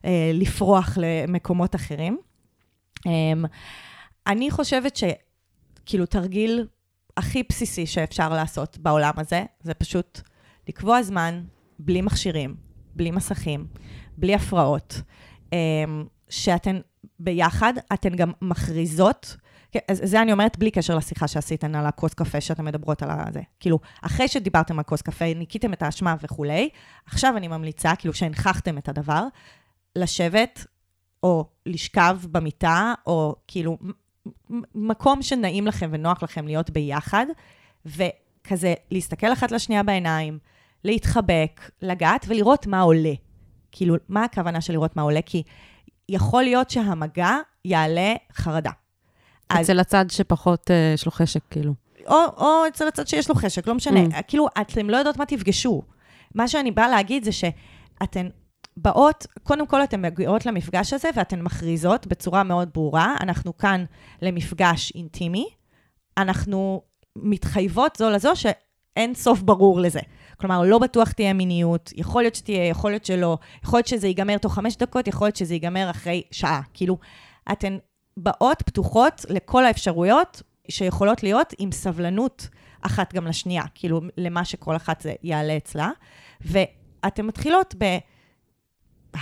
אה, 0.04 0.30
לפרוח 0.34 0.98
למקומות 1.00 1.74
אחרים. 1.74 2.18
אה, 3.06 3.12
אני 4.26 4.50
חושבת 4.50 4.96
שכאילו 4.96 6.06
תרגיל 6.06 6.66
הכי 7.16 7.42
בסיסי 7.48 7.86
שאפשר 7.86 8.28
לעשות 8.28 8.78
בעולם 8.78 9.12
הזה, 9.16 9.44
זה 9.62 9.74
פשוט 9.74 10.20
לקבוע 10.68 11.02
זמן 11.02 11.42
בלי 11.78 12.00
מכשירים, 12.00 12.54
בלי 12.94 13.10
מסכים, 13.10 13.66
בלי 14.16 14.34
הפרעות, 14.34 15.02
אה, 15.52 15.58
שאתן 16.28 16.80
ביחד, 17.18 17.72
אתן 17.92 18.16
גם 18.16 18.32
מכריזות, 18.42 19.36
אז 19.88 20.00
זה 20.04 20.22
אני 20.22 20.32
אומרת 20.32 20.58
בלי 20.58 20.70
קשר 20.70 20.96
לשיחה 20.96 21.28
שעשיתן 21.28 21.74
על 21.74 21.86
הכוס 21.86 22.14
קפה 22.14 22.40
שאתן 22.40 22.64
מדברות 22.64 23.02
על 23.02 23.10
זה. 23.32 23.40
כאילו, 23.60 23.78
אחרי 24.02 24.28
שדיברתם 24.28 24.78
על 24.78 24.84
כוס 24.84 25.02
קפה, 25.02 25.34
ניקיתם 25.34 25.72
את 25.72 25.82
האשמה 25.82 26.14
וכולי, 26.22 26.68
עכשיו 27.06 27.36
אני 27.36 27.48
ממליצה, 27.48 27.96
כאילו 27.96 28.14
שהנכחתם 28.14 28.78
את 28.78 28.88
הדבר, 28.88 29.24
לשבת 29.96 30.66
או 31.22 31.44
לשכב 31.66 32.18
במיטה, 32.30 32.94
או 33.06 33.34
כאילו 33.46 33.78
מקום 34.74 35.22
שנעים 35.22 35.66
לכם 35.66 35.90
ונוח 35.92 36.22
לכם 36.22 36.46
להיות 36.46 36.70
ביחד, 36.70 37.26
וכזה 37.86 38.74
להסתכל 38.90 39.32
אחת 39.32 39.52
לשנייה 39.52 39.82
בעיניים, 39.82 40.38
להתחבק, 40.84 41.70
לגעת 41.82 42.26
ולראות 42.28 42.66
מה 42.66 42.80
עולה. 42.80 43.12
כאילו, 43.72 43.96
מה 44.08 44.24
הכוונה 44.24 44.60
של 44.60 44.72
לראות 44.72 44.96
מה 44.96 45.02
עולה? 45.02 45.20
כי 45.26 45.42
יכול 46.08 46.42
להיות 46.42 46.70
שהמגע 46.70 47.36
יעלה 47.64 48.14
חרדה. 48.32 48.70
אז- 49.50 49.64
אצל 49.64 49.80
הצד 49.80 50.04
שפחות 50.08 50.70
אה, 50.70 50.92
יש 50.94 51.06
לו 51.06 51.12
חשק, 51.12 51.40
כאילו. 51.50 51.72
או, 52.06 52.16
או 52.36 52.68
אצל 52.68 52.88
הצד 52.88 53.08
שיש 53.08 53.28
לו 53.28 53.34
חשק, 53.34 53.66
לא 53.68 53.74
משנה. 53.74 54.04
Mm. 54.04 54.22
כאילו, 54.22 54.46
אתן 54.60 54.86
לא 54.86 54.96
יודעות 54.96 55.16
מה 55.16 55.26
תפגשו. 55.26 55.82
מה 56.34 56.48
שאני 56.48 56.70
באה 56.70 56.88
להגיד 56.88 57.24
זה 57.24 57.32
שאתן 57.32 58.28
באות, 58.76 59.26
קודם 59.42 59.66
כל 59.66 59.84
אתן 59.84 60.02
מגיעות 60.02 60.46
למפגש 60.46 60.92
הזה 60.92 61.08
ואתן 61.16 61.40
מכריזות 61.40 62.06
בצורה 62.06 62.42
מאוד 62.42 62.68
ברורה, 62.74 63.16
אנחנו 63.20 63.56
כאן 63.56 63.84
למפגש 64.22 64.92
אינטימי, 64.94 65.46
אנחנו 66.18 66.82
מתחייבות 67.16 67.96
זו 67.96 68.10
לזו 68.10 68.30
שאין 68.34 69.14
סוף 69.14 69.42
ברור 69.42 69.80
לזה. 69.80 70.00
כלומר, 70.36 70.62
לא 70.62 70.78
בטוח 70.78 71.12
תהיה 71.12 71.32
מיניות, 71.32 71.92
יכול 71.96 72.22
להיות 72.22 72.34
שתהיה, 72.34 72.66
יכול 72.68 72.90
להיות 72.90 73.04
שלא, 73.04 73.38
יכול 73.64 73.76
להיות 73.78 73.86
שזה 73.86 74.06
ייגמר 74.06 74.38
תוך 74.38 74.54
חמש 74.54 74.76
דקות, 74.76 75.08
יכול 75.08 75.26
להיות 75.26 75.36
שזה 75.36 75.54
ייגמר 75.54 75.90
אחרי 75.90 76.22
שעה. 76.30 76.60
כאילו, 76.74 76.98
אתן 77.52 77.78
באות 78.16 78.62
פתוחות 78.62 79.24
לכל 79.28 79.64
האפשרויות 79.64 80.42
שיכולות 80.68 81.22
להיות 81.22 81.54
עם 81.58 81.72
סבלנות 81.72 82.48
אחת 82.82 83.14
גם 83.14 83.26
לשנייה, 83.26 83.62
כאילו, 83.74 84.00
למה 84.16 84.44
שכל 84.44 84.76
אחת 84.76 85.00
זה 85.00 85.14
יעלה 85.22 85.56
אצלה. 85.56 85.90
ואתן 86.40 87.26
מתחילות 87.26 87.74
ב... 87.78 87.98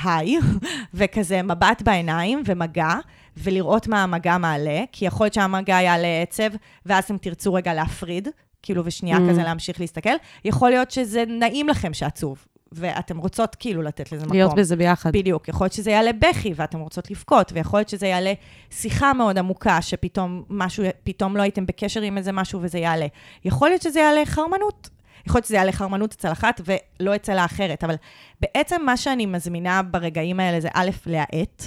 היי, 0.04 0.38
וכזה 0.94 1.42
מבט 1.42 1.82
בעיניים 1.82 2.42
ומגע, 2.44 2.94
ולראות 3.36 3.86
מה 3.86 4.02
המגע 4.02 4.38
מעלה, 4.38 4.84
כי 4.92 5.04
יכול 5.04 5.24
להיות 5.24 5.34
שהמגע 5.34 5.80
יעלה 5.80 6.22
עצב, 6.22 6.50
ואז 6.86 7.04
אתם 7.04 7.18
תרצו 7.18 7.54
רגע 7.54 7.74
להפריד, 7.74 8.28
כאילו, 8.62 8.82
ושנייה 8.84 9.16
Mm. 9.16 9.30
כזה 9.30 9.42
להמשיך 9.42 9.80
להסתכל. 9.80 10.10
יכול 10.44 10.70
להיות 10.70 10.90
שזה 10.90 11.24
נעים 11.28 11.68
לכם 11.68 11.94
שעצוב, 11.94 12.46
ואתן 12.72 13.16
רוצות 13.16 13.54
כאילו 13.54 13.82
לתת 13.82 14.12
לזה 14.12 14.24
מקום. 14.24 14.36
להיות 14.36 14.54
בזה 14.54 14.76
ביחד. 14.76 15.12
בדיוק, 15.12 15.48
יכול 15.48 15.64
להיות 15.64 15.72
שזה 15.72 15.90
יעלה 15.90 16.10
בכי 16.12 16.52
ואתם 16.56 16.80
רוצות 16.80 17.10
לבכות, 17.10 17.52
ויכול 17.54 17.80
להיות 17.80 17.88
שזה 17.88 18.06
יעלה 18.06 18.32
שיחה 18.70 19.12
מאוד 19.12 19.38
עמוקה, 19.38 19.82
שפתאום 19.82 20.44
משהו, 20.50 20.84
פתאום 21.04 21.36
לא 21.36 21.42
הייתם 21.42 21.66
בקשר 21.66 22.00
עם 22.00 22.18
איזה 22.18 22.32
משהו 22.32 22.60
וזה 22.62 22.78
יעלה. 22.78 23.06
יכול 23.44 23.68
להיות 23.68 23.82
שזה 23.82 24.00
יעלה 24.00 24.26
חרמנות. 24.26 24.88
יכול 25.26 25.38
להיות 25.38 25.46
שזה 25.46 25.56
יעלה 25.56 25.72
חרמנות 25.72 26.12
אצל 26.12 26.32
אחת 26.32 26.60
ולא 26.64 27.16
אצל 27.16 27.38
האחרת, 27.38 27.84
אבל 27.84 27.94
בעצם 28.40 28.82
מה 28.86 28.96
שאני 28.96 29.26
מזמינה 29.26 29.82
ברגעים 29.82 30.40
האלה 30.40 30.60
זה 30.60 30.68
א', 30.74 30.90
להאט. 31.06 31.64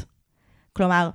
כלומר, 0.74 1.10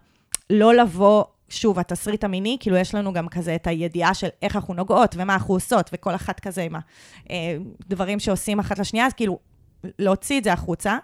לא 0.50 0.74
לבוא, 0.74 1.24
שוב, 1.48 1.78
התסריט 1.78 2.24
המיני, 2.24 2.56
כאילו 2.60 2.76
יש 2.76 2.94
לנו 2.94 3.12
גם 3.12 3.28
כזה 3.28 3.54
את 3.54 3.66
הידיעה 3.66 4.14
של 4.14 4.28
איך 4.42 4.56
אנחנו 4.56 4.74
נוגעות 4.74 5.14
ומה 5.18 5.34
אנחנו 5.34 5.54
עושות, 5.54 5.90
וכל 5.92 6.14
אחת 6.14 6.40
כזה 6.40 6.62
עם 6.62 6.74
הדברים 7.90 8.20
שעושים 8.20 8.58
אחת 8.58 8.78
לשנייה, 8.78 9.06
אז 9.06 9.12
כאילו, 9.12 9.38
להוציא 9.98 10.38
את 10.38 10.44
זה 10.44 10.52
החוצה, 10.52 10.98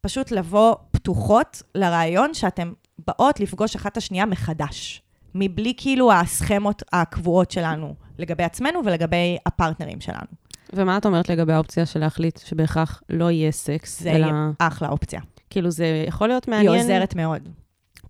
פשוט 0.00 0.30
לבוא 0.30 0.74
פתוחות 0.90 1.62
לרעיון 1.74 2.34
שאתן 2.34 2.72
באות 3.06 3.40
לפגוש 3.40 3.76
אחת 3.76 3.92
את 3.92 3.96
השנייה 3.96 4.26
מחדש, 4.26 5.02
מבלי 5.34 5.74
כאילו 5.76 6.12
הסכמות 6.12 6.82
הקבועות 6.92 7.50
שלנו 7.50 7.94
לגבי 8.18 8.44
עצמנו 8.44 8.80
ולגבי 8.84 9.36
הפרטנרים 9.46 10.00
שלנו. 10.00 10.26
ומה 10.72 10.96
את 10.96 11.06
אומרת 11.06 11.28
לגבי 11.28 11.52
האופציה 11.52 11.86
של 11.86 12.00
להחליט 12.00 12.38
שבהכרח 12.38 13.02
לא 13.08 13.30
יהיה 13.30 13.52
סקס, 13.52 14.02
זה 14.02 14.10
אלא 14.10 14.28
אחלה 14.58 14.88
אופציה. 14.88 15.20
כאילו 15.50 15.70
זה 15.70 16.04
יכול 16.08 16.28
להיות 16.28 16.46
היא 16.46 16.54
מעניין. 16.54 16.80
עוזרת 16.80 17.14
מאוד. 17.14 17.48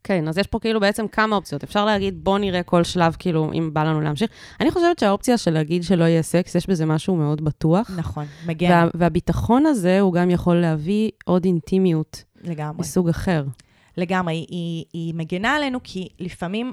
כן, 0.09 0.29
אז 0.29 0.38
יש 0.38 0.47
פה 0.47 0.59
כאילו 0.59 0.81
בעצם 0.81 1.09
כמה 1.09 1.37
אופציות. 1.37 1.64
אפשר 1.64 1.85
להגיד, 1.85 2.25
בוא 2.25 2.38
נראה 2.38 2.62
כל 2.62 2.85
שלב, 2.85 3.16
כאילו, 3.18 3.53
אם 3.53 3.71
בא 3.73 3.85
לנו 3.85 4.01
להמשיך. 4.01 4.31
אני 4.61 4.71
חושבת 4.71 4.99
שהאופציה 4.99 5.38
של 5.38 5.51
להגיד 5.51 5.83
שלא 5.83 6.05
יהיה 6.05 6.23
סקס, 6.23 6.55
יש 6.55 6.66
בזה 6.66 6.87
משהו 6.87 7.16
מאוד 7.16 7.44
בטוח. 7.44 7.90
נכון, 7.97 8.25
מגן 8.47 8.71
וה, 8.71 8.88
והביטחון 8.94 9.66
הזה, 9.66 10.01
הוא 10.01 10.12
גם 10.12 10.31
יכול 10.31 10.57
להביא 10.57 11.11
עוד 11.25 11.44
אינטימיות 11.44 12.25
לגמרי. 12.42 12.81
מסוג 12.81 13.09
אחר. 13.09 13.44
לגמרי, 13.97 14.35
היא, 14.35 14.47
היא, 14.49 14.85
היא 14.92 15.14
מגנה 15.14 15.57
עלינו 15.57 15.79
כי 15.85 16.09
לפעמים, 16.18 16.73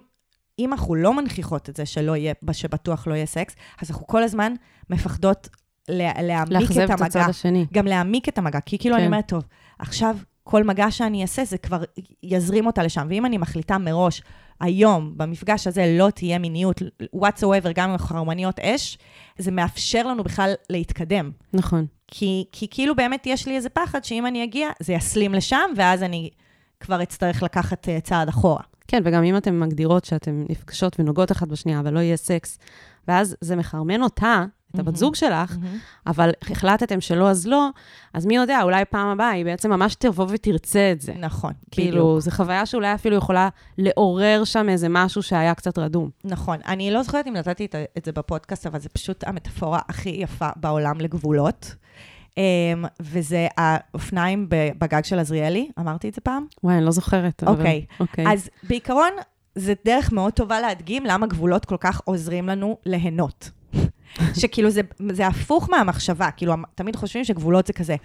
אם 0.60 0.74
אנחנו 0.74 0.96
לא 0.96 1.14
מנכיחות 1.14 1.70
את 1.70 1.76
זה 1.76 1.86
שלא 1.86 2.16
יהיה, 2.16 2.34
שבטוח 2.52 3.08
לא 3.08 3.14
יהיה 3.14 3.26
סקס, 3.26 3.56
אז 3.82 3.92
אנחנו 3.92 4.08
כל 4.08 4.24
הזמן 4.24 4.54
מפחדות 4.90 5.50
לה, 5.90 6.12
להעמיק 6.22 6.52
לאכזב 6.62 6.82
את 6.82 6.86
את 6.86 6.90
המגע. 6.90 7.06
הצד 7.06 7.30
השני. 7.30 7.66
גם 7.74 7.86
להעמיק 7.86 8.30
את 8.30 8.38
המגע, 8.38 8.60
כי 8.60 8.78
כאילו 8.78 8.96
כן. 8.96 9.00
אני 9.00 9.08
אומרת, 9.08 9.28
טוב, 9.28 9.44
עכשיו 9.80 10.18
כל 10.48 10.64
מגע 10.64 10.92
שאני 10.92 11.22
אעשה, 11.22 11.46
זה 11.46 11.58
כבר 11.58 11.84
יזרים 12.24 12.68
אותה 12.68 12.84
לשם. 12.84 13.08
ואם 13.10 13.26
אני 13.26 13.38
מחליטה 13.38 13.78
מראש, 13.78 14.22
היום, 14.60 15.14
במפגש 15.18 15.68
הזה, 15.68 15.96
לא 16.00 16.10
תהיה 16.10 16.40
מיניות, 16.40 16.82
whatsoever, 17.16 17.72
גם 17.76 17.90
עם 17.90 17.98
חרמניות 17.98 18.60
אש, 18.60 18.98
זה 19.38 19.52
מאפשר 19.52 20.08
לנו 20.08 20.24
בכלל 20.24 20.54
להתקדם. 20.70 21.32
נכון. 21.54 21.86
כי, 22.08 22.46
כי 22.52 22.68
כאילו 22.72 22.96
באמת 22.96 23.24
יש 23.26 23.48
לי 23.48 23.56
איזה 23.56 23.70
פחד 23.70 24.04
שאם 24.04 24.26
אני 24.26 24.44
אגיע, 24.44 24.70
זה 24.80 24.94
יסלים 24.94 25.34
לשם, 25.34 25.70
ואז 25.76 26.04
אני 26.04 26.30
כבר 26.80 27.04
אצטרך 27.04 27.44
לקחת 27.44 27.88
uh, 27.88 28.02
צעד 28.02 28.28
אחורה. 28.28 28.62
כן, 28.88 29.02
וגם 29.06 29.24
אם 29.24 29.38
אתן 29.38 29.60
מגדירות 29.60 30.06
שאתן 30.06 30.46
נפגשות 30.50 31.00
ונוגעות 31.00 31.32
אחת 31.32 31.48
בשנייה, 31.48 31.80
אבל 31.80 31.94
לא 31.94 32.00
יהיה 32.00 32.18
סקס, 32.18 32.60
ואז 33.08 33.36
זה 33.42 33.56
מחרמן 33.56 34.04
אותה, 34.04 34.46
את 34.76 34.80
הבת 34.80 34.86
מהמם. 34.86 34.98
זוג 34.98 35.16
שלך, 35.16 35.56
אבל 36.08 36.30
החלטתם 36.52 37.02
שלא, 37.02 37.30
אז 37.30 37.48
לא, 37.48 37.70
אז 38.14 38.26
מי 38.26 38.36
יודע, 38.36 38.62
אולי 38.62 38.86
פעם 38.86 39.08
הבאה 39.08 39.30
היא 39.30 39.46
בעצם 39.46 39.70
ממש 39.70 39.96
תבוא 39.96 40.26
ותרצה 40.30 40.92
את 40.92 41.02
זה. 41.02 41.14
נכון, 41.20 41.54
כאילו. 41.72 42.20
זו 42.20 42.32
חוויה 42.32 42.66
שאולי 42.66 42.94
אפילו 42.94 43.16
יכולה 43.16 43.50
לעורר 43.78 44.44
שם 44.44 44.70
איזה 44.70 44.88
משהו 44.90 45.24
שהיה 45.24 45.54
קצת 45.56 45.78
רדום. 45.78 46.10
נכון. 46.24 46.58
אני 46.68 46.92
לא 46.92 47.04
זוכרת 47.04 47.28
אם 47.28 47.34
נתתי 47.34 47.66
את, 47.98 48.06
זה 48.06 48.12
בפודקאסט, 48.12 48.68
אבל 48.68 48.80
זה 48.80 48.90
פשוט 48.90 49.24
המטאפורה 49.28 49.80
הכי 49.90 50.10
יפה 50.10 50.50
בעולם 50.56 51.00
לגבולות. 51.00 51.76
Um, 52.32 52.88
וזה 53.00 53.48
האופניים 53.58 54.46
בגג 54.50 55.04
של 55.04 55.20
עזריאלי, 55.20 55.70
אמרתי 55.80 56.10
את 56.10 56.14
זה 56.14 56.22
פעם? 56.22 56.46
וואי, 56.64 56.76
אני 56.76 56.86
לא 56.86 56.92
זוכרת. 56.92 57.44
אוקיי. 57.48 57.86
אוקיי. 58.00 58.26
אז 58.34 58.50
בעיקרון, 58.64 59.10
זה 59.56 59.74
דרך 59.86 60.12
מאוד 60.12 60.34
טובה 60.34 60.62
להדגים 60.62 61.06
למה 61.06 61.28
גבולות 61.28 61.66
כל 61.66 61.78
כך 61.80 62.02
עוזרים 62.04 62.48
לנו 62.48 62.78
ליהנות. 62.86 63.52
שכאילו 64.40 64.70
זה, 64.70 64.82
זה 65.12 65.28
הפוך 65.28 65.70
מהמחשבה, 65.70 66.32
כאילו 66.32 66.54
תמיד 66.76 66.96
חושבים 66.96 67.24
שגבולות 67.24 67.68
זה 67.68 67.74
כזה 67.74 67.96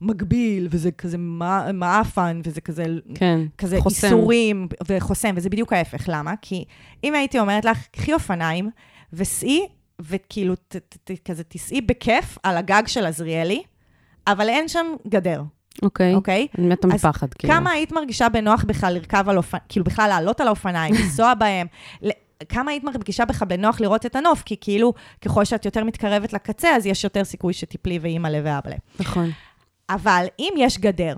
מגביל, 0.00 0.68
וזה 0.70 0.90
כזה 0.90 1.18
מע- 1.18 1.72
מעפן, 1.72 2.40
וזה 2.44 2.60
כזה, 2.60 2.84
כן, 3.14 3.40
כזה 3.58 3.80
חוסם. 3.80 4.06
איסורים 4.06 4.68
וחוסם, 4.88 5.34
וזה 5.36 5.50
בדיוק 5.50 5.72
ההפך. 5.72 6.04
למה? 6.08 6.34
כי 6.42 6.64
אם 7.04 7.14
הייתי 7.14 7.38
אומרת 7.38 7.64
לך, 7.64 7.86
קחי 7.90 8.12
אופניים 8.12 8.70
וסעי, 9.12 9.66
וכאילו 10.00 10.54
ת, 10.54 10.76
ת, 10.76 10.96
ת, 11.04 11.10
כזה 11.24 11.44
תיסעי 11.44 11.80
בכיף 11.80 12.38
על 12.42 12.56
הגג 12.56 12.82
של 12.86 13.06
עזריאלי, 13.06 13.62
אבל 14.26 14.48
אין 14.48 14.68
שם 14.68 14.86
גדר, 15.08 15.42
אוקיי. 15.82 16.14
אוקיי? 16.14 16.46
אני 16.58 16.66
מתה 16.66 16.88
אז 16.88 16.94
מפחד, 16.94 17.34
כאילו. 17.34 17.54
כמה 17.54 17.70
היית 17.70 17.92
מרגישה 17.92 18.28
בנוח 18.28 18.64
בכלל 18.64 18.94
לרכב 18.94 19.28
על 19.28 19.36
אופניים, 19.36 19.64
כאילו 19.68 19.84
בכלל 19.84 20.08
לעלות 20.08 20.40
על 20.40 20.46
האופניים, 20.46 20.94
לנסוע 20.94 21.34
בהם? 21.34 21.66
כמה 22.48 22.70
היית 22.70 22.84
מרגישה 22.84 23.24
בכלל 23.24 23.48
בנוח 23.48 23.80
לראות 23.80 24.06
את 24.06 24.16
הנוף? 24.16 24.42
כי 24.42 24.56
כאילו, 24.60 24.92
ככל 25.24 25.44
שאת 25.44 25.64
יותר 25.64 25.84
מתקרבת 25.84 26.32
לקצה, 26.32 26.76
אז 26.76 26.86
יש 26.86 27.04
יותר 27.04 27.24
סיכוי 27.24 27.52
שתיפלי 27.52 27.98
ואימא 27.98 28.28
לב 28.28 28.42
ואבא 28.46 28.70
לב. 28.70 28.78
נכון. 29.00 29.30
אבל 29.90 30.26
אם 30.38 30.52
יש 30.56 30.78
גדר 30.78 31.16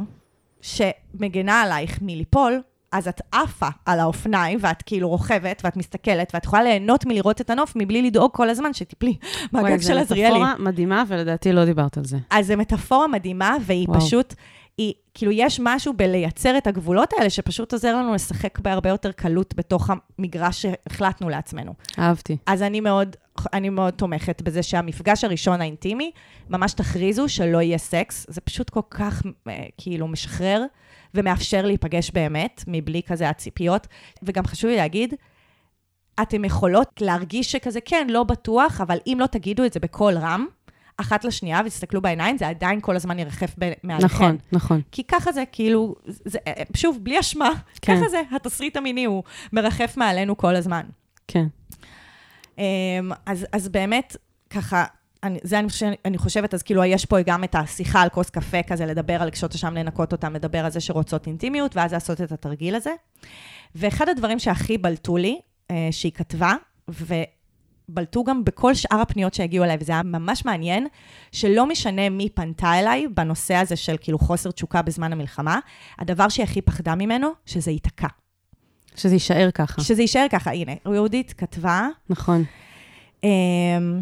שמגנה 0.61 1.63
עלייך 1.63 1.99
מליפול, 2.03 2.61
אז 2.93 3.09
את 3.09 3.21
עפה 3.33 3.69
על 3.87 4.01
האופניים, 4.01 4.59
ואת 4.63 4.83
כאילו 4.83 5.09
רוכבת, 5.09 5.61
ואת 5.65 5.77
מסתכלת, 5.77 6.31
ואת 6.35 6.45
יכולה 6.45 6.63
ליהנות 6.63 7.07
מלראות 7.07 7.41
את 7.41 7.51
הנוף 7.51 7.73
מבלי 7.77 8.03
לדאוג 8.03 8.33
כל 8.33 8.51
הזמן 8.51 8.73
שתיפלי 8.73 9.17
וואי, 9.53 9.63
מהגג 9.63 9.81
של 9.81 9.99
עזריאלי. 9.99 10.35
זו 10.35 10.45
מטאפורה 10.45 10.55
מדהימה, 10.59 11.05
ולדעתי 11.09 11.53
לא 11.53 11.65
דיברת 11.65 11.97
על 11.99 12.05
זה. 12.05 12.19
אז 12.31 12.47
זו 12.47 12.57
מטאפורה 12.57 13.09
מדהימה, 13.09 13.57
והיא 13.61 13.89
וואו. 13.89 14.01
פשוט, 14.01 14.35
היא, 14.81 14.93
כאילו, 15.15 15.33
יש 15.33 15.61
משהו 15.63 15.93
בלייצר 15.93 16.59
את 16.59 16.67
הגבולות 16.67 17.13
האלה, 17.13 17.31
שפשוט 17.31 17.73
עוזר 17.73 17.97
לנו 17.97 18.15
לשחק 18.15 18.59
בהרבה 18.59 18.91
יותר 18.91 19.13
קלות 19.13 19.55
בתוך 19.57 19.91
המגרש 20.19 20.63
שהחלטנו 20.63 21.29
לעצמנו. 21.29 21.75
אהבתי. 21.99 22.37
אז 22.47 22.63
אני 22.63 22.81
מאוד, 22.81 23.17
אני 23.53 23.69
מאוד 23.69 23.95
תומכת 23.95 24.43
בזה 24.43 24.63
שהמפגש 24.63 25.25
הראשון 25.25 25.61
האינטימי, 25.61 26.11
ממש 26.51 26.73
תכריזו 26.73 27.29
שלא 27.29 27.63
יהיה 27.63 27.79
סקס. 27.79 28.27
זה 28.29 28.41
פשוט 28.41 28.71
כל 28.71 28.81
כך, 28.91 29.23
אה, 29.49 29.65
כאילו, 29.79 30.09
משחרר 30.09 30.65
ומאפשר 31.15 31.67
להיפגש 31.67 32.11
באמת, 32.11 32.65
מבלי 32.67 33.03
כזה 33.03 33.29
הציפיות. 33.29 33.87
וגם 34.23 34.47
חשוב 34.47 34.71
לי 34.71 34.77
להגיד, 34.77 35.15
אתם 36.23 36.45
יכולות 36.45 36.89
להרגיש 37.01 37.53
שכזה, 37.53 37.81
כן, 37.81 38.07
לא 38.11 38.23
בטוח, 38.23 38.81
אבל 38.81 38.99
אם 39.07 39.17
לא 39.21 39.27
תגידו 39.27 39.65
את 39.65 39.73
זה 39.73 39.81
בקול 39.81 40.19
רם, 40.19 40.47
אחת 41.01 41.25
לשנייה 41.25 41.61
ותסתכלו 41.67 42.01
בעיניים, 42.01 42.39
זה 42.39 42.49
עדיין 42.49 42.81
כל 42.81 42.97
הזמן 42.97 43.19
ירחף 43.19 43.55
ב- 43.59 43.73
מעליכם. 43.83 44.07
נכון, 44.07 44.37
נכון. 44.53 44.81
כי 44.93 45.05
ככה 45.05 45.33
זה, 45.33 45.45
כאילו, 45.53 45.95
זה, 46.07 46.39
אה, 46.47 46.53
שוב, 46.77 46.99
בלי 47.03 47.21
אשמה, 47.21 47.51
כן. 47.83 47.97
ככה 47.97 48.09
זה, 48.09 48.23
התסריט 48.37 48.77
המיני 48.77 49.05
הוא 49.05 49.23
מרחף 49.53 49.97
מעלינו 49.97 50.37
כל 50.37 50.57
הזמן. 50.57 50.83
כן. 51.29 51.47
אמ, 52.59 52.65
אז, 53.27 53.47
אז 53.53 53.69
באמת, 53.69 54.17
ככה, 54.51 54.85
אני, 55.23 55.39
זה 55.43 55.59
אני, 55.59 55.69
אני 56.05 56.19
חושבת, 56.19 56.55
אז 56.55 56.63
כאילו 56.63 56.85
יש 56.85 57.05
פה 57.07 57.23
גם 57.23 57.45
את 57.45 57.55
השיחה 57.55 58.03
על 58.03 58.09
כוס 58.09 58.31
קפה 58.31 58.63
כזה, 58.63 58.87
לדבר 58.87 59.23
על 59.23 59.31
קשות 59.31 59.55
השם, 59.55 59.75
לנקות 59.75 60.13
אותם, 60.13 60.35
לדבר 60.35 60.65
על 60.65 60.71
זה 60.71 60.81
שרוצות 60.81 61.27
אינטימיות, 61.27 61.77
ואז 61.77 61.93
לעשות 61.93 62.21
את 62.21 62.33
התרגיל 62.33 62.75
הזה. 62.75 62.93
ואחד 63.75 64.09
הדברים 64.09 64.39
שהכי 64.39 64.79
בלטו 64.79 65.17
לי, 65.17 65.41
אה, 65.71 65.89
שהיא 65.91 66.13
כתבה, 66.13 66.55
ובלטו 67.91 68.25
גם 68.25 68.45
בכל 68.45 68.75
שאר 68.75 69.01
הפניות 69.01 69.35
שהגיעו 69.35 69.65
אליי, 69.65 69.77
וזה 69.81 69.93
היה 69.93 70.03
ממש 70.03 70.45
מעניין, 70.45 70.87
שלא 71.33 71.67
משנה 71.67 72.09
מי 72.09 72.29
פנתה 72.35 72.79
אליי 72.79 73.09
בנושא 73.09 73.55
הזה 73.55 73.77
של 73.77 73.97
כאילו 74.01 74.19
חוסר 74.19 74.51
תשוקה 74.51 74.83
בזמן 74.83 75.13
המלחמה, 75.13 75.59
הדבר 75.99 76.29
שהיא 76.29 76.45
הכי 76.45 76.63
פחדה 76.63 76.95
ממנו, 76.95 77.29
שזה 77.47 77.71
ייתקע. 77.71 78.09
שזה 78.97 79.15
יישאר 79.15 79.51
ככה. 79.55 79.83
שזה 79.83 80.03
יישאר 80.03 80.27
ככה, 80.31 80.51
הנה, 80.51 80.73
יהודית 80.87 81.35
כתבה, 81.39 81.89
נכון. 82.11 82.45
אמ, 83.25 84.01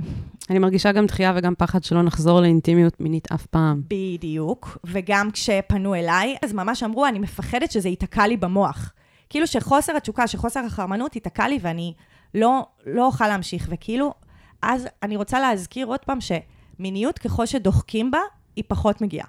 אני 0.51 0.59
מרגישה 0.59 0.93
גם 0.93 1.07
דחייה 1.07 1.33
וגם 1.37 1.55
פחד 1.59 1.85
שלא 1.85 2.03
נחזור 2.03 2.41
לאינטימיות 2.41 3.01
מינית 3.01 3.33
אף 3.33 3.47
פעם. 3.47 3.83
בדיוק, 3.89 4.79
וגם 4.85 5.31
כשפנו 5.31 5.95
אליי, 5.95 6.37
אז 6.45 6.53
ממש 6.53 6.83
אמרו, 6.83 7.07
אני 7.07 7.19
מפחדת 7.19 7.71
שזה 7.71 7.89
ייתקע 7.89 8.27
לי 8.27 8.37
במוח. 8.37 8.93
כאילו 9.31 9.47
שחוסר 9.47 9.97
התשוקה, 9.97 10.27
שחוסר 10.27 10.61
החרמנות 10.61 11.15
ייתקע 11.15 11.49
לי 11.49 11.59
ואני 11.63 11.95
לא, 12.35 12.67
לא 12.87 13.07
אוכל 13.07 13.29
להמשיך. 13.29 13.69
וכאילו, 13.71 14.15
אז 14.63 14.89
אני 15.03 15.17
רוצה 15.17 15.41
להזכיר 15.41 15.87
עוד 15.87 16.01
פעם 16.01 16.19
שמיניות, 16.21 17.19
ככל 17.19 17.47
שדוחקים 17.47 18.11
בה, 18.11 18.21
היא 18.57 18.65
פחות 18.69 19.01
מגיעה. 19.01 19.27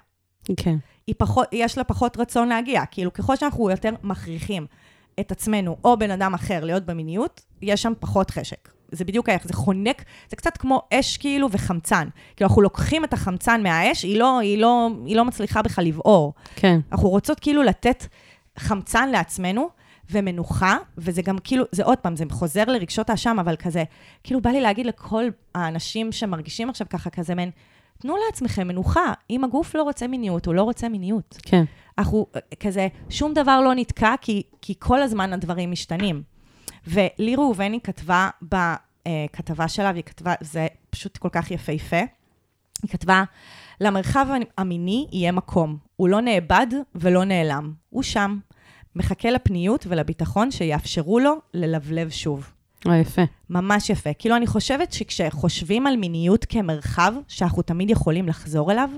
כן. 0.56 0.76
היא 1.06 1.14
פחות, 1.18 1.48
יש 1.52 1.78
לה 1.78 1.84
פחות 1.84 2.16
רצון 2.16 2.48
להגיע. 2.48 2.86
כאילו, 2.90 3.12
ככל 3.12 3.36
שאנחנו 3.36 3.70
יותר 3.70 3.90
מכריחים 4.02 4.66
את 5.20 5.32
עצמנו 5.32 5.76
או 5.84 5.98
בן 5.98 6.10
אדם 6.10 6.34
אחר 6.34 6.64
להיות 6.64 6.86
במיניות, 6.86 7.44
יש 7.62 7.82
שם 7.82 7.92
פחות 8.00 8.30
חשק. 8.30 8.68
זה 8.92 9.04
בדיוק 9.04 9.28
איך, 9.28 9.46
זה 9.46 9.54
חונק, 9.54 10.04
זה 10.28 10.36
קצת 10.36 10.56
כמו 10.56 10.82
אש 10.94 11.16
כאילו 11.16 11.48
וחמצן. 11.52 12.08
כאילו, 12.36 12.48
אנחנו 12.48 12.62
לוקחים 12.62 13.04
את 13.04 13.12
החמצן 13.12 13.62
מהאש, 13.62 14.02
היא 14.02 14.18
לא, 14.18 14.38
היא 14.38 14.58
לא, 14.58 14.90
היא 15.06 15.16
לא 15.16 15.24
מצליחה 15.24 15.62
בכלל 15.62 15.84
לבעור. 15.84 16.32
כן. 16.56 16.80
אנחנו 16.92 17.08
רוצות 17.08 17.40
כאילו 17.40 17.62
לתת 17.62 18.06
חמצן 18.58 19.08
לעצמנו 19.08 19.68
ומנוחה, 20.10 20.76
וזה 20.98 21.22
גם 21.22 21.38
כאילו, 21.44 21.64
זה 21.72 21.84
עוד 21.84 21.98
פעם, 21.98 22.16
זה 22.16 22.24
חוזר 22.30 22.64
לרגשות 22.64 23.10
האשם, 23.10 23.36
אבל 23.40 23.56
כזה, 23.56 23.84
כאילו 24.24 24.40
בא 24.40 24.50
לי 24.50 24.60
להגיד 24.60 24.86
לכל 24.86 25.24
האנשים 25.54 26.12
שמרגישים 26.12 26.70
עכשיו 26.70 26.86
ככה, 26.90 27.10
כזה 27.10 27.34
מן, 27.34 27.48
תנו 27.98 28.16
לעצמכם 28.26 28.68
מנוחה. 28.68 29.12
אם 29.30 29.44
הגוף 29.44 29.74
לא 29.74 29.82
רוצה 29.82 30.06
מיניות, 30.06 30.46
הוא 30.46 30.54
לא 30.54 30.62
רוצה 30.62 30.88
מיניות. 30.88 31.38
כן. 31.42 31.64
אנחנו 31.98 32.26
כזה, 32.60 32.88
שום 33.10 33.34
דבר 33.34 33.60
לא 33.60 33.74
נתקע, 33.74 34.14
כי, 34.20 34.42
כי 34.62 34.74
כל 34.78 35.02
הזמן 35.02 35.32
הדברים 35.32 35.70
משתנים. 35.70 36.22
ולי 36.86 37.36
ראובני 37.36 37.80
כתבה 37.80 38.28
בכתבה 38.42 39.68
שלה, 39.68 39.90
והיא 39.90 40.02
כתבה, 40.02 40.34
זה 40.40 40.66
פשוט 40.90 41.16
כל 41.16 41.28
כך 41.28 41.50
יפהפה, 41.50 42.00
היא 42.82 42.90
כתבה, 42.90 43.24
למרחב 43.80 44.26
המיני 44.58 45.06
יהיה 45.12 45.32
מקום. 45.32 45.76
הוא 45.96 46.08
לא 46.08 46.20
נאבד 46.20 46.66
ולא 46.94 47.24
נעלם. 47.24 47.72
הוא 47.90 48.02
שם. 48.02 48.38
מחכה 48.96 49.30
לפניות 49.30 49.86
ולביטחון 49.88 50.50
שיאפשרו 50.50 51.18
לו 51.18 51.34
ללבלב 51.54 52.10
שוב. 52.10 52.50
או, 52.86 52.92
יפה. 52.92 53.22
ממש 53.50 53.90
יפה. 53.90 54.10
כאילו, 54.18 54.36
אני 54.36 54.46
חושבת 54.46 54.92
שכשחושבים 54.92 55.86
על 55.86 55.96
מיניות 55.96 56.44
כמרחב, 56.44 57.14
שאנחנו 57.28 57.62
תמיד 57.62 57.90
יכולים 57.90 58.28
לחזור 58.28 58.72
אליו, 58.72 58.90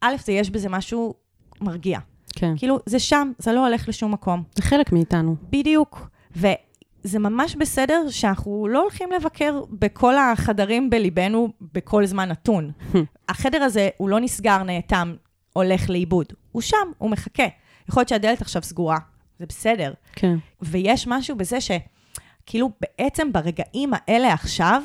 א', 0.00 0.14
זה 0.24 0.32
יש 0.32 0.50
בזה 0.50 0.68
משהו 0.68 1.14
מרגיע. 1.60 1.98
כן. 2.36 2.54
כאילו, 2.56 2.78
זה 2.86 2.98
שם, 2.98 3.32
זה 3.38 3.52
לא 3.52 3.66
הולך 3.66 3.88
לשום 3.88 4.12
מקום. 4.12 4.42
זה 4.54 4.62
חלק 4.62 4.92
מאיתנו. 4.92 5.36
בדיוק. 5.50 6.08
וזה 6.36 7.18
ממש 7.18 7.56
בסדר 7.56 8.06
שאנחנו 8.10 8.68
לא 8.70 8.82
הולכים 8.82 9.08
לבקר 9.12 9.60
בכל 9.70 10.14
החדרים 10.18 10.90
בליבנו 10.90 11.48
בכל 11.74 12.06
זמן 12.06 12.28
נתון. 12.28 12.70
החדר 13.28 13.62
הזה, 13.62 13.88
הוא 13.96 14.08
לא 14.08 14.20
נסגר, 14.20 14.62
נאטם, 14.62 15.14
הולך 15.52 15.90
לאיבוד. 15.90 16.26
הוא 16.52 16.62
שם, 16.62 16.76
הוא 16.98 17.10
מחכה. 17.10 17.46
יכול 17.88 18.00
להיות 18.00 18.08
שהדלת 18.08 18.40
עכשיו 18.42 18.62
סגורה, 18.62 18.98
זה 19.38 19.46
בסדר. 19.46 19.92
כן. 20.12 20.36
ויש 20.62 21.06
משהו 21.06 21.36
בזה 21.36 21.58
שכאילו 21.60 22.70
בעצם 22.80 23.32
ברגעים 23.32 23.90
האלה 23.94 24.32
עכשיו, 24.32 24.82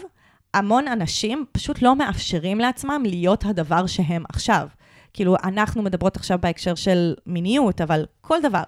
המון 0.53 0.87
אנשים 0.87 1.45
פשוט 1.51 1.81
לא 1.81 1.95
מאפשרים 1.95 2.59
לעצמם 2.59 3.03
להיות 3.05 3.45
הדבר 3.45 3.87
שהם 3.87 4.23
עכשיו. 4.29 4.67
כאילו, 5.13 5.35
אנחנו 5.43 5.81
מדברות 5.81 6.15
עכשיו 6.15 6.39
בהקשר 6.41 6.75
של 6.75 7.13
מיניות, 7.25 7.81
אבל 7.81 8.05
כל 8.21 8.37
דבר. 8.43 8.63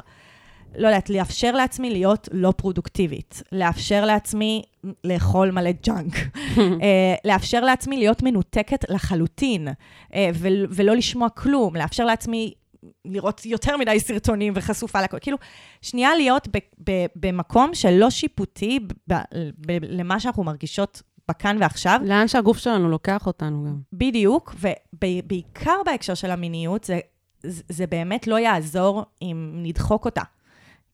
לא 0.78 0.88
יודעת, 0.88 1.10
לאפשר 1.10 1.52
לעצמי 1.52 1.89
להיות 1.89 2.30
לא 2.32 2.54
פרודוקטיבית, 2.58 3.43
לאפשר 3.52 4.06
לעצמי 4.06 4.62
לאכול 5.04 5.52
מלא 5.52 5.71
ג'אנק, 5.71 6.13
אה, 6.58 7.15
לאפשר 7.26 7.60
לעצמי 7.62 7.98
להיות 7.98 8.24
מנותקת 8.24 8.86
לחלוטין, 8.89 9.67
אה, 10.13 10.30
ול- 10.34 10.67
ולא 10.69 10.95
לשמוע 10.95 11.30
כלום, 11.30 11.76
לאפשר 11.76 12.06
לעצמי 12.06 12.54
לראות 13.06 13.45
יותר 13.45 13.78
מדי 13.78 14.00
סרטונים 14.00 14.54
וחשופה 14.56 15.02
לכל. 15.02 15.17
כאילו, 15.21 15.38
שנייה 15.82 16.15
להיות 16.15 16.48
ב- 16.48 16.89
ב- 16.89 17.06
במקום 17.15 17.76
שלא 17.76 18.10
שיפוטי 18.10 18.80
ב- 19.10 19.13
ב- 19.67 19.78
למה 19.82 20.19
שאנחנו 20.19 20.43
מרגישות 20.43 21.02
בכאן 21.30 21.58
ועכשיו, 21.60 22.00
לאן 22.06 22.28
שהגוף 22.28 22.58
שלנו 22.58 22.89
לוקח 22.89 23.28
אותנו 23.28 23.65
גם. 23.65 23.80
בדיוק, 23.93 24.56
ובעיקר 24.93 25.82
בהקשר 25.86 26.13
של 26.13 26.32
המיניות, 26.32 26.84
זה, 26.84 27.00
זה 27.43 27.63
זה 27.69 27.88
באמת 27.88 28.28
לא 28.28 28.39
יעזור 28.39 29.04
אם 29.21 29.52
נדחוק 29.63 30.06
אותה. 30.06 30.21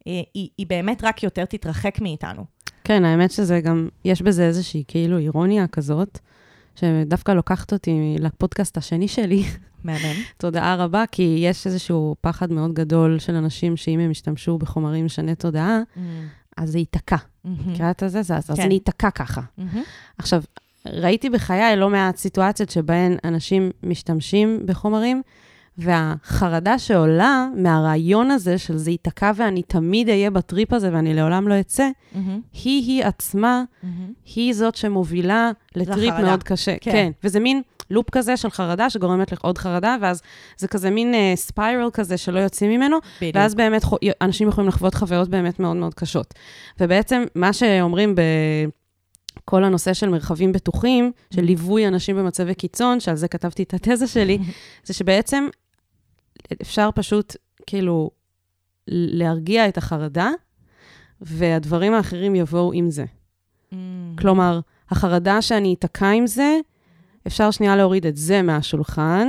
היא, 0.06 0.24
היא, 0.34 0.50
היא 0.58 0.68
באמת 0.68 1.04
רק 1.04 1.24
יותר 1.24 1.46
תתרחק 1.46 2.02
מאיתנו. 2.02 2.46
כן, 2.84 3.06
האמת 3.06 3.32
שזה 3.32 3.62
גם, 3.62 3.90
יש 4.06 4.22
בזה 4.22 4.48
איזושהי 4.48 4.84
כאילו 4.88 5.18
אירוניה 5.18 5.68
כזאת, 5.68 6.20
שדווקא 6.76 7.32
לוקחת 7.32 7.74
אותי 7.74 8.16
לפודקאסט 8.20 8.78
השני 8.78 9.08
שלי, 9.08 9.44
מהמם. 9.84 10.00
תודעה 10.38 10.76
רבה, 10.76 11.04
כי 11.12 11.38
יש 11.40 11.68
איזשהו 11.68 12.16
פחד 12.22 12.52
מאוד 12.52 12.74
גדול 12.74 13.20
של 13.20 13.36
אנשים 13.36 13.78
שאם 13.78 14.00
הם 14.00 14.12
ישתמשו 14.12 14.58
בחומרים 14.58 15.06
משני 15.06 15.36
תודעה, 15.36 15.80
אז 16.58 16.72
זה 16.72 16.80
ייתקע. 16.80 17.16
מכירה 17.46 17.92
את 17.92 18.04
זה? 18.08 18.22
זה- 18.22 18.38
אז 18.38 18.52
כן. 18.56 18.62
אני 18.62 18.74
ייתקע 18.74 19.10
ככה. 19.10 19.42
עכשיו, 20.18 20.42
ראיתי 20.88 21.30
בחיי 21.30 21.76
לא 21.76 21.90
מעט 21.90 22.16
סיטואציות 22.18 22.70
שבהן 22.70 23.18
אנשים 23.24 23.72
משתמשים 23.84 24.60
בחומרים, 24.66 25.22
והחרדה 25.78 26.80
שעולה 26.80 27.48
מהרעיון 27.56 28.32
הזה 28.32 28.58
של 28.58 28.78
זה 28.78 28.92
ייתקע 28.92 29.32
ואני 29.36 29.62
תמיד 29.62 30.10
אהיה 30.10 30.32
בטריפ 30.32 30.74
הזה 30.74 30.90
ואני 30.94 31.14
לעולם 31.14 31.48
לא 31.48 31.60
אצא, 31.60 31.90
היא-היא 32.64 33.04
עצמה, 33.06 33.64
היא 34.36 34.54
זאת 34.54 34.76
שמובילה 34.76 35.52
לטריפ. 35.76 36.14
מאוד 36.24 36.44
קשה. 36.44 36.76
כן. 36.82 36.92
כן. 36.92 37.12
וזה 37.24 37.40
מין 37.40 37.62
לופ 37.90 38.10
כזה 38.10 38.38
של 38.38 38.50
חרדה 38.50 38.90
שגורמת 38.90 39.32
לך 39.32 39.40
עוד 39.42 39.58
חרדה, 39.58 39.96
ואז 40.02 40.22
זה 40.58 40.68
כזה 40.68 40.90
מין 40.90 41.14
ספיירל 41.36 41.90
כזה 41.94 42.18
שלא 42.18 42.40
יוצאים 42.40 42.72
ממנו, 42.72 42.98
בדיוק. 43.18 43.36
ואז 43.36 43.56
באמת 43.56 43.82
אנשים 44.22 44.48
יכולים 44.48 44.68
לחוות 44.68 44.96
חוויות 44.96 45.30
באמת 45.30 45.60
מאוד 45.60 45.76
מאוד 45.76 45.94
קשות. 45.94 46.34
ובעצם 46.80 47.24
מה 47.36 47.54
שאומרים 47.54 48.16
בכל 49.38 49.64
הנושא 49.64 49.94
של 49.94 50.10
מרחבים 50.10 50.52
בטוחים, 50.52 51.12
של 51.34 51.42
ליווי 51.42 51.88
אנשים 51.88 52.16
במצבי 52.16 52.56
קיצון, 52.56 53.00
שעל 53.00 53.16
זה 53.16 53.28
כתבתי 53.28 53.64
את 53.64 53.74
התזה 53.74 54.08
שלי, 54.08 54.38
זה 54.86 54.94
שבעצם 54.94 55.48
אפשר 56.62 56.90
פשוט 56.96 57.36
כאילו 57.68 58.10
להרגיע 58.88 59.68
את 59.68 59.78
החרדה, 59.78 60.30
והדברים 61.22 61.94
האחרים 61.94 62.36
יבואו 62.36 62.74
עם 62.74 62.92
זה. 62.92 63.06
כלומר, 64.18 64.60
החרדה 64.90 65.42
שאני 65.42 65.74
אתקע 65.74 66.10
עם 66.10 66.28
זה, 66.28 66.60
אפשר 67.28 67.52
שנייה 67.52 67.76
להוריד 67.76 68.06
את 68.06 68.18
זה 68.18 68.42
מהשולחן, 68.42 69.28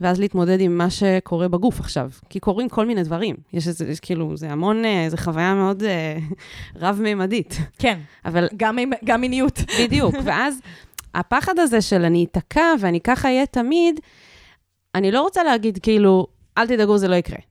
ואז 0.00 0.20
להתמודד 0.20 0.60
עם 0.60 0.78
מה 0.78 0.90
שקורה 0.90 1.48
בגוף 1.48 1.80
עכשיו. 1.80 2.10
כי 2.28 2.40
קורים 2.40 2.68
כל 2.68 2.86
מיני 2.86 3.02
דברים. 3.02 3.36
יש 3.52 3.68
איזה, 3.68 3.88
יש 3.88 4.00
כאילו, 4.00 4.36
זה 4.36 4.52
המון, 4.52 4.84
אה, 4.84 5.06
זו 5.08 5.16
חוויה 5.16 5.54
מאוד 5.54 5.82
אה, 5.82 6.18
רב-מימדית. 6.82 7.58
כן, 7.78 7.98
אבל 8.24 8.48
גם, 8.56 8.78
גם 9.04 9.20
מיניות. 9.20 9.58
בדיוק, 9.80 10.14
ואז 10.24 10.60
הפחד 11.14 11.58
הזה 11.58 11.80
של 11.80 12.04
אני 12.04 12.24
אתקע 12.24 12.74
ואני 12.80 13.00
ככה 13.00 13.28
אהיה 13.28 13.46
תמיד, 13.46 14.00
אני 14.94 15.10
לא 15.10 15.22
רוצה 15.22 15.44
להגיד 15.44 15.78
כאילו, 15.82 16.26
אל 16.58 16.66
תדאגו, 16.66 16.98
זה 16.98 17.08
לא 17.08 17.14
יקרה. 17.14 17.49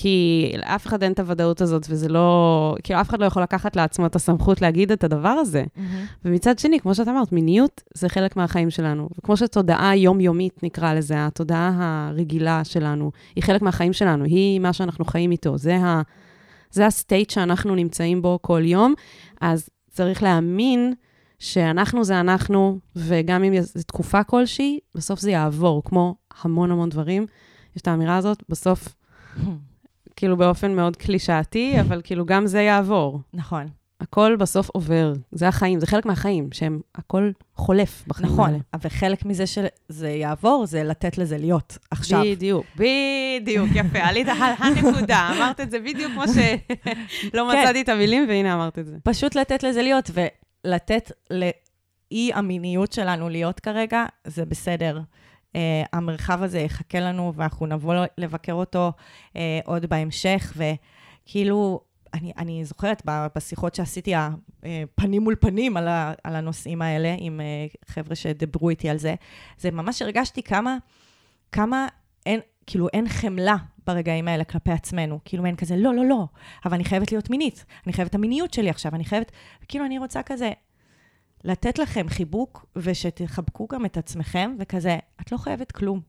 כי 0.00 0.52
לאף 0.58 0.86
אחד 0.86 1.02
אין 1.02 1.12
את 1.12 1.20
הוודאות 1.20 1.60
הזאת, 1.60 1.86
וזה 1.90 2.08
לא... 2.08 2.74
כאילו, 2.82 3.00
אף 3.00 3.08
אחד 3.08 3.20
לא 3.20 3.26
יכול 3.26 3.42
לקחת 3.42 3.76
לעצמו 3.76 4.06
את 4.06 4.16
הסמכות 4.16 4.62
להגיד 4.62 4.92
את 4.92 5.04
הדבר 5.04 5.28
הזה. 5.28 5.64
ומצד 6.24 6.58
שני, 6.58 6.80
כמו 6.80 6.94
שאת 6.94 7.08
אמרת, 7.08 7.32
מיניות 7.32 7.82
זה 7.94 8.08
חלק 8.08 8.36
מהחיים 8.36 8.70
שלנו. 8.70 9.08
וכמו 9.18 9.36
שתודעה 9.36 9.96
יומיומית, 9.96 10.62
נקרא 10.62 10.94
לזה, 10.94 11.26
התודעה 11.26 11.72
הרגילה 12.10 12.64
שלנו, 12.64 13.10
היא 13.36 13.44
חלק 13.44 13.62
מהחיים 13.62 13.92
שלנו, 13.92 14.24
היא 14.24 14.60
מה 14.60 14.72
שאנחנו 14.72 15.04
חיים 15.04 15.30
איתו. 15.30 15.58
זה, 15.58 15.76
ה, 15.76 16.02
זה 16.70 16.86
הסטייט 16.86 17.30
שאנחנו 17.30 17.74
נמצאים 17.74 18.22
בו 18.22 18.38
כל 18.42 18.62
יום. 18.64 18.94
אז 19.40 19.68
צריך 19.90 20.22
להאמין 20.22 20.94
שאנחנו 21.38 22.04
זה 22.04 22.20
אנחנו, 22.20 22.78
וגם 22.96 23.44
אם 23.44 23.60
זו 23.60 23.82
תקופה 23.86 24.24
כלשהי, 24.24 24.78
בסוף 24.94 25.20
זה 25.20 25.30
יעבור, 25.30 25.82
כמו 25.84 26.14
המון 26.42 26.70
המון 26.70 26.88
דברים. 26.88 27.26
יש 27.76 27.82
את 27.82 27.88
האמירה 27.88 28.16
הזאת, 28.16 28.42
בסוף, 28.48 28.88
כאילו 30.18 30.36
באופן 30.36 30.74
מאוד 30.76 30.96
קלישאתי, 30.96 31.80
אבל 31.80 32.00
כאילו 32.04 32.26
גם 32.26 32.46
זה 32.46 32.60
יעבור. 32.60 33.20
נכון. 33.34 33.66
הכל 34.00 34.36
בסוף 34.38 34.68
עובר. 34.70 35.12
זה 35.32 35.48
החיים, 35.48 35.80
זה 35.80 35.86
חלק 35.86 36.06
מהחיים, 36.06 36.48
שהם, 36.52 36.80
הכל 36.94 37.30
חולף 37.54 38.04
בחיים 38.06 38.32
נכון, 38.32 38.50
האלה. 38.50 38.58
וחלק 38.82 39.24
מזה 39.24 39.44
שזה 39.46 40.10
יעבור, 40.10 40.66
זה 40.66 40.84
לתת 40.84 41.18
לזה 41.18 41.38
להיות 41.38 41.78
עכשיו. 41.90 42.22
בדיוק, 42.24 42.66
בדיוק, 42.76 43.68
יפה, 43.74 43.98
עלית 43.98 44.28
על 44.28 44.52
הנקודה, 44.58 45.30
אמרת 45.36 45.60
את 45.60 45.70
זה 45.70 45.78
בדיוק 45.78 46.12
כמו 46.12 46.24
שלא 46.28 47.48
כן. 47.52 47.60
מצאתי 47.60 47.80
את 47.80 47.88
המילים, 47.88 48.24
והנה 48.28 48.54
אמרת 48.54 48.78
את 48.78 48.86
זה. 48.86 48.96
פשוט 49.02 49.34
לתת 49.34 49.62
לזה 49.62 49.82
להיות, 49.82 50.10
ולתת 50.64 51.12
לאי 51.30 52.30
המיניות 52.34 52.92
שלנו 52.92 53.28
להיות 53.28 53.60
כרגע, 53.60 54.04
זה 54.24 54.44
בסדר. 54.44 55.00
Uh, 55.52 55.58
המרחב 55.92 56.42
הזה 56.42 56.58
יחכה 56.58 57.00
לנו, 57.00 57.32
ואנחנו 57.36 57.66
נבוא 57.66 57.94
לבקר 58.18 58.52
אותו 58.52 58.92
uh, 59.32 59.36
עוד 59.64 59.86
בהמשך, 59.86 60.56
וכאילו, 60.56 61.80
אני, 62.14 62.32
אני 62.38 62.64
זוכרת 62.64 63.02
בשיחות 63.36 63.74
שעשיתי, 63.74 64.14
ה- 64.14 64.30
אה, 64.64 64.84
מול 65.20 65.34
פנים 65.40 65.76
על, 65.76 65.88
ה, 65.88 66.12
על 66.24 66.36
הנושאים 66.36 66.82
האלה, 66.82 67.14
עם 67.18 67.40
uh, 67.40 67.92
חבר'ה 67.92 68.16
שדיברו 68.16 68.70
איתי 68.70 68.88
על 68.88 68.98
זה, 68.98 69.14
זה 69.58 69.70
ממש 69.70 70.02
הרגשתי 70.02 70.42
כמה, 70.42 70.76
כמה 71.52 71.86
אין, 72.26 72.40
כאילו 72.66 72.88
אין 72.92 73.08
חמלה 73.08 73.56
ברגעים 73.86 74.28
האלה 74.28 74.44
כלפי 74.44 74.72
עצמנו. 74.72 75.18
כאילו 75.24 75.46
אין 75.46 75.56
כזה, 75.56 75.76
לא, 75.76 75.94
לא, 75.94 76.04
לא, 76.04 76.24
אבל 76.64 76.74
אני 76.74 76.84
חייבת 76.84 77.12
להיות 77.12 77.30
מינית, 77.30 77.64
אני 77.86 77.92
חייבת 77.92 78.10
את 78.10 78.14
המיניות 78.14 78.54
שלי 78.54 78.70
עכשיו, 78.70 78.94
אני 78.94 79.04
חייבת... 79.04 79.32
כאילו, 79.68 79.84
אני 79.84 79.98
רוצה 79.98 80.22
כזה 80.22 80.52
לתת 81.44 81.78
לכם 81.78 82.06
חיבוק, 82.08 82.66
ושתחבקו 82.76 83.66
גם 83.72 83.84
את 83.84 83.96
עצמכם, 83.96 84.56
וכזה, 84.58 84.98
את 85.20 85.32
לא 85.32 85.36
חייבת 85.36 85.72
כלום, 85.72 86.00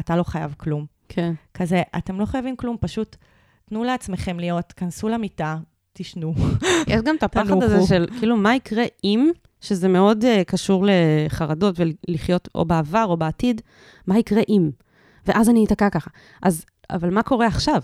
אתה 0.00 0.16
לא 0.16 0.22
חייב 0.22 0.54
כלום. 0.56 0.86
כן. 1.08 1.34
כזה, 1.54 1.82
אתם 1.98 2.20
לא 2.20 2.26
חייבים 2.26 2.56
כלום, 2.56 2.76
פשוט 2.80 3.16
תנו 3.64 3.84
לעצמכם 3.84 4.38
להיות, 4.40 4.72
כנסו 4.72 5.08
למיטה, 5.08 5.56
תשנו. 5.92 6.34
יש 6.86 7.02
גם 7.02 7.16
את 7.16 7.22
הפחד. 7.22 7.62
הזה 7.62 7.86
של, 7.86 8.06
כאילו, 8.18 8.36
מה 8.36 8.54
יקרה 8.56 8.84
אם, 9.04 9.30
שזה 9.60 9.88
מאוד 9.88 10.24
uh, 10.24 10.44
קשור 10.44 10.84
לחרדות 10.88 11.74
ולחיות 11.78 12.48
או 12.54 12.64
בעבר 12.64 13.04
או 13.04 13.16
בעתיד, 13.16 13.60
מה 14.06 14.18
יקרה 14.18 14.42
אם? 14.48 14.70
ואז 15.26 15.48
אני 15.48 15.64
אתקע 15.64 15.90
ככה. 15.90 16.10
אז, 16.42 16.64
אבל 16.90 17.10
מה 17.10 17.22
קורה 17.22 17.46
עכשיו? 17.46 17.82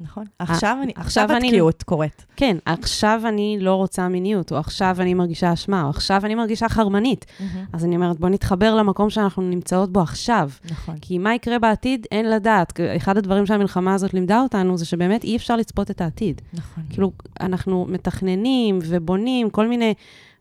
נכון? 0.00 0.24
עכשיו 0.38 0.78
אני, 0.82 0.92
עכשיו 0.96 1.24
עכשיו 1.24 1.36
אני- 1.36 1.46
התקיעות 1.48 1.82
קורית. 1.82 2.26
כן, 2.36 2.56
עכשיו 2.66 3.22
אני 3.24 3.56
לא 3.60 3.74
רוצה 3.74 4.08
מיניות, 4.08 4.52
או 4.52 4.56
עכשיו 4.56 4.96
אני 5.00 5.14
מרגישה 5.14 5.52
אשמה, 5.52 5.84
או 5.84 5.90
עכשיו 5.90 6.20
אני 6.24 6.34
מרגישה 6.34 6.68
חרמנית. 6.68 7.26
אז 7.72 7.84
אני 7.84 7.96
אומרת, 7.96 8.20
בוא 8.20 8.28
נתחבר 8.28 8.74
למקום 8.74 9.10
שאנחנו 9.10 9.42
נמצאות 9.42 9.92
בו 9.92 10.00
עכשיו. 10.00 10.50
נכון. 10.70 10.94
כי 11.00 11.18
מה 11.18 11.34
יקרה 11.34 11.58
בעתיד, 11.58 12.06
אין 12.12 12.30
לדעת. 12.30 12.80
אחד 12.96 13.16
הדברים 13.16 13.46
שהמלחמה 13.46 13.94
הזאת 13.94 14.14
לימדה 14.14 14.40
אותנו, 14.40 14.78
זה 14.78 14.86
שבאמת 14.86 15.24
אי 15.24 15.36
אפשר 15.36 15.56
לצפות 15.56 15.90
את 15.90 16.00
העתיד. 16.00 16.40
נכון. 16.52 16.84
כאילו, 16.90 17.12
אנחנו 17.40 17.86
מתכננים 17.88 18.78
ובונים 18.82 19.50
כל 19.50 19.66
מיני 19.66 19.94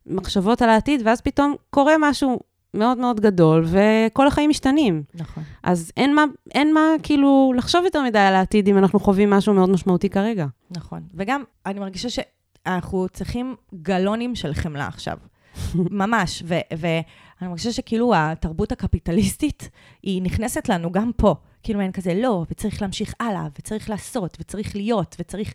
מחשבות 0.08 0.62
על 0.62 0.70
העתיד, 0.70 1.02
ואז 1.06 1.22
פתאום 1.22 1.56
קורה 1.70 1.94
משהו 2.00 2.40
מאוד 2.74 2.98
מאוד 2.98 3.20
גדול, 3.20 3.66
וכל 3.68 4.28
החיים 4.28 4.50
משתנים. 4.50 5.04
נכון. 5.14 5.44
אז 5.64 5.92
אין 5.98 6.16
מה, 6.16 6.24
אין 6.56 6.74
מה 6.74 6.82
כאילו 7.04 7.54
לחשוב 7.58 7.86
יותר 7.86 8.02
מדי 8.04 8.20
על 8.20 8.36
העתיד 8.36 8.68
אם 8.68 8.78
אנחנו 8.78 9.00
חווים 9.00 9.30
משהו 9.30 9.54
מאוד 9.54 9.70
משמעותי 9.70 10.10
כרגע. 10.10 10.46
נכון. 10.72 11.04
וגם, 11.14 11.44
אני 11.66 11.80
מרגישה 11.80 12.08
שאנחנו 12.10 13.08
צריכים 13.14 13.56
גלונים 13.82 14.36
של 14.36 14.54
חמלה 14.54 14.88
עכשיו. 14.88 15.18
ממש. 15.76 16.44
ו- 16.46 16.60
ואני 16.78 17.50
מרגישה 17.50 17.72
שכאילו 17.72 18.12
התרבות 18.16 18.72
הקפיטליסטית, 18.72 19.70
היא 20.04 20.22
נכנסת 20.22 20.70
לנו 20.70 20.92
גם 20.92 21.12
פה. 21.18 21.36
כאילו 21.64 21.82
אין 21.82 21.92
כזה, 21.92 22.14
לא, 22.16 22.46
וצריך 22.52 22.82
להמשיך 22.82 23.14
הלאה, 23.20 23.48
וצריך 23.60 23.90
לעשות, 23.90 24.38
וצריך 24.40 24.76
להיות, 24.76 25.16
וצריך 25.20 25.54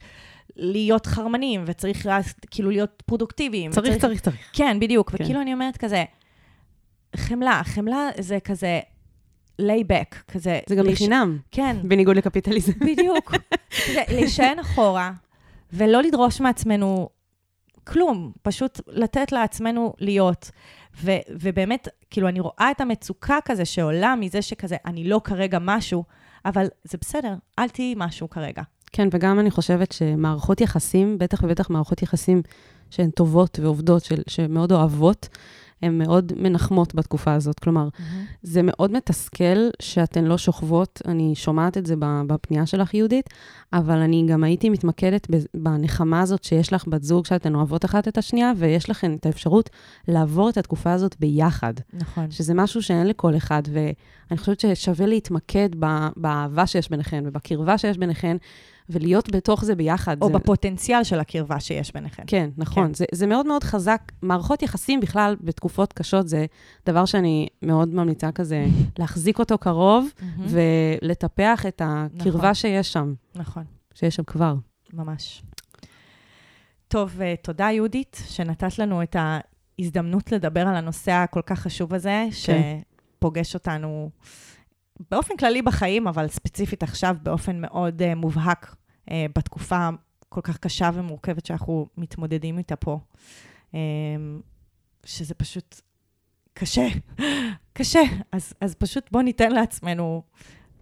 להיות 0.56 1.06
חרמנים, 1.06 1.64
וצריך 1.66 2.06
כאילו 2.50 2.70
להיות 2.70 3.02
פרודוקטיביים. 3.06 3.70
צריך, 3.70 3.86
וצריך- 3.86 4.02
צריך, 4.02 4.20
צריך. 4.20 4.36
כן, 4.52 4.76
בדיוק. 4.80 5.10
כן. 5.10 5.24
וכאילו 5.24 5.40
אני 5.40 5.52
אומרת 5.52 5.76
כזה, 5.76 6.04
חמלה, 7.16 7.60
חמלה 7.64 8.08
זה 8.20 8.38
כזה 8.44 8.80
lay 9.58 9.80
back, 9.80 10.16
כזה... 10.28 10.60
זה 10.68 10.74
גם 10.74 10.86
לש- 10.86 10.92
בחינם, 10.92 11.38
כן, 11.50 11.76
בניגוד 11.82 12.16
לקפיטליזם. 12.16 12.72
בדיוק. 12.72 13.34
זה 13.92 14.00
להישען 14.14 14.58
אחורה, 14.58 15.12
ולא 15.72 16.02
לדרוש 16.02 16.40
מעצמנו 16.40 17.08
כלום, 17.84 18.32
פשוט 18.42 18.80
לתת 18.86 19.32
לעצמנו 19.32 19.92
להיות. 19.98 20.50
ו- 21.02 21.10
ובאמת, 21.30 21.88
כאילו, 22.10 22.28
אני 22.28 22.40
רואה 22.40 22.68
את 22.70 22.80
המצוקה 22.80 23.38
כזה 23.44 23.64
שעולה 23.64 24.14
מזה 24.16 24.42
שכזה, 24.42 24.76
אני 24.86 25.04
לא 25.04 25.20
כרגע 25.24 25.58
משהו, 25.60 26.04
אבל 26.44 26.66
זה 26.84 26.98
בסדר, 27.00 27.34
אל 27.58 27.68
תהיי 27.68 27.94
משהו 27.96 28.30
כרגע. 28.30 28.62
כן, 28.92 29.08
וגם 29.12 29.40
אני 29.40 29.50
חושבת 29.50 29.92
שמערכות 29.92 30.60
יחסים, 30.60 31.18
בטח 31.18 31.42
ובטח 31.42 31.70
מערכות 31.70 32.02
יחסים 32.02 32.42
שהן 32.90 33.10
טובות 33.10 33.58
ועובדות, 33.62 34.04
של, 34.04 34.22
שמאוד 34.28 34.72
אוהבות, 34.72 35.28
הן 35.82 35.98
מאוד 35.98 36.32
מנחמות 36.36 36.94
בתקופה 36.94 37.32
הזאת. 37.34 37.58
כלומר, 37.58 37.88
זה 38.42 38.60
מאוד 38.62 38.92
מתסכל 38.92 39.68
שאתן 39.82 40.24
לא 40.24 40.38
שוכבות, 40.38 41.02
אני 41.04 41.34
שומעת 41.34 41.78
את 41.78 41.86
זה 41.86 41.94
בפנייה 41.98 42.66
שלך, 42.66 42.94
יהודית, 42.94 43.28
אבל 43.72 43.98
אני 43.98 44.26
גם 44.28 44.44
הייתי 44.44 44.70
מתמקדת 44.70 45.26
בנחמה 45.54 46.20
הזאת 46.20 46.44
שיש 46.44 46.72
לך 46.72 46.84
בת 46.88 47.02
זוג, 47.02 47.26
שאתן 47.26 47.54
אוהבות 47.54 47.84
אחת 47.84 48.08
את 48.08 48.18
השנייה, 48.18 48.52
ויש 48.56 48.90
לכן 48.90 49.14
את 49.14 49.26
האפשרות 49.26 49.70
לעבור 50.08 50.48
את 50.48 50.58
התקופה 50.58 50.92
הזאת 50.92 51.16
ביחד, 51.20 51.74
נכון. 51.92 52.30
שזה 52.30 52.54
משהו 52.54 52.82
שאין 52.82 53.06
לכל 53.06 53.36
אחד, 53.36 53.62
ואני 53.72 54.38
חושבת 54.38 54.60
ששווה 54.60 55.06
להתמקד 55.06 55.68
באהבה 56.16 56.66
שיש 56.66 56.90
ביניכן 56.90 57.24
ובקרבה 57.26 57.78
שיש 57.78 57.98
ביניכן, 57.98 58.36
ולהיות 58.88 59.30
בתוך 59.30 59.64
זה 59.64 59.74
ביחד. 59.74 60.16
או 60.22 60.26
זה... 60.26 60.32
בפוטנציאל 60.32 61.04
של 61.04 61.20
הקרבה 61.20 61.60
שיש 61.60 61.92
ביניכם. 61.92 62.22
כן, 62.26 62.50
נכון. 62.56 62.86
כן. 62.86 62.94
זה, 62.94 63.04
זה 63.12 63.26
מאוד 63.26 63.46
מאוד 63.46 63.64
חזק. 63.64 64.12
מערכות 64.22 64.62
יחסים 64.62 65.00
בכלל 65.00 65.36
בתקופות 65.40 65.92
קשות 65.92 66.28
זה 66.28 66.46
דבר 66.86 67.04
שאני 67.04 67.48
מאוד 67.62 67.94
ממליצה 67.94 68.32
כזה 68.32 68.66
להחזיק 68.98 69.38
אותו 69.38 69.58
קרוב 69.58 70.08
מהמם. 70.20 70.46
ולטפח 70.48 71.66
את 71.66 71.82
הקרבה 71.84 72.38
נכון. 72.38 72.54
שיש 72.54 72.92
שם, 72.92 73.14
נכון. 73.34 73.64
שיש 73.94 74.16
שם 74.16 74.22
כבר. 74.22 74.54
ממש. 74.92 75.42
טוב, 76.88 77.20
אה, 77.20 77.34
תודה 77.42 77.64
יהודית, 77.64 78.22
שנתת 78.28 78.78
לנו 78.78 79.02
את 79.02 79.16
ההזדמנות 79.18 80.32
לדבר 80.32 80.60
על 80.60 80.76
הנושא 80.76 81.12
הכל 81.12 81.42
כך 81.46 81.58
חשוב 81.60 81.94
הזה, 81.94 82.26
שפוגש 82.30 83.54
אותנו 83.54 84.10
באופן 85.10 85.36
כללי 85.36 85.62
בחיים, 85.62 86.08
אבל 86.08 86.28
ספציפית 86.28 86.82
עכשיו 86.82 87.16
באופן 87.22 87.60
מאוד 87.60 88.02
uh, 88.02 88.14
מובהק 88.14 88.76
uh, 89.08 89.12
בתקופה 89.36 89.88
כל 90.28 90.40
כך 90.40 90.58
קשה 90.58 90.90
ומורכבת 90.94 91.46
שאנחנו 91.46 91.86
מתמודדים 91.96 92.58
איתה 92.58 92.76
פה. 92.76 92.98
Um, 93.72 93.76
שזה 95.04 95.34
פשוט 95.34 95.80
קשה, 96.54 96.86
קשה. 97.78 98.02
אז, 98.32 98.52
אז 98.60 98.74
פשוט 98.74 99.12
בואו 99.12 99.22
ניתן 99.22 99.52
לעצמנו 99.52 100.22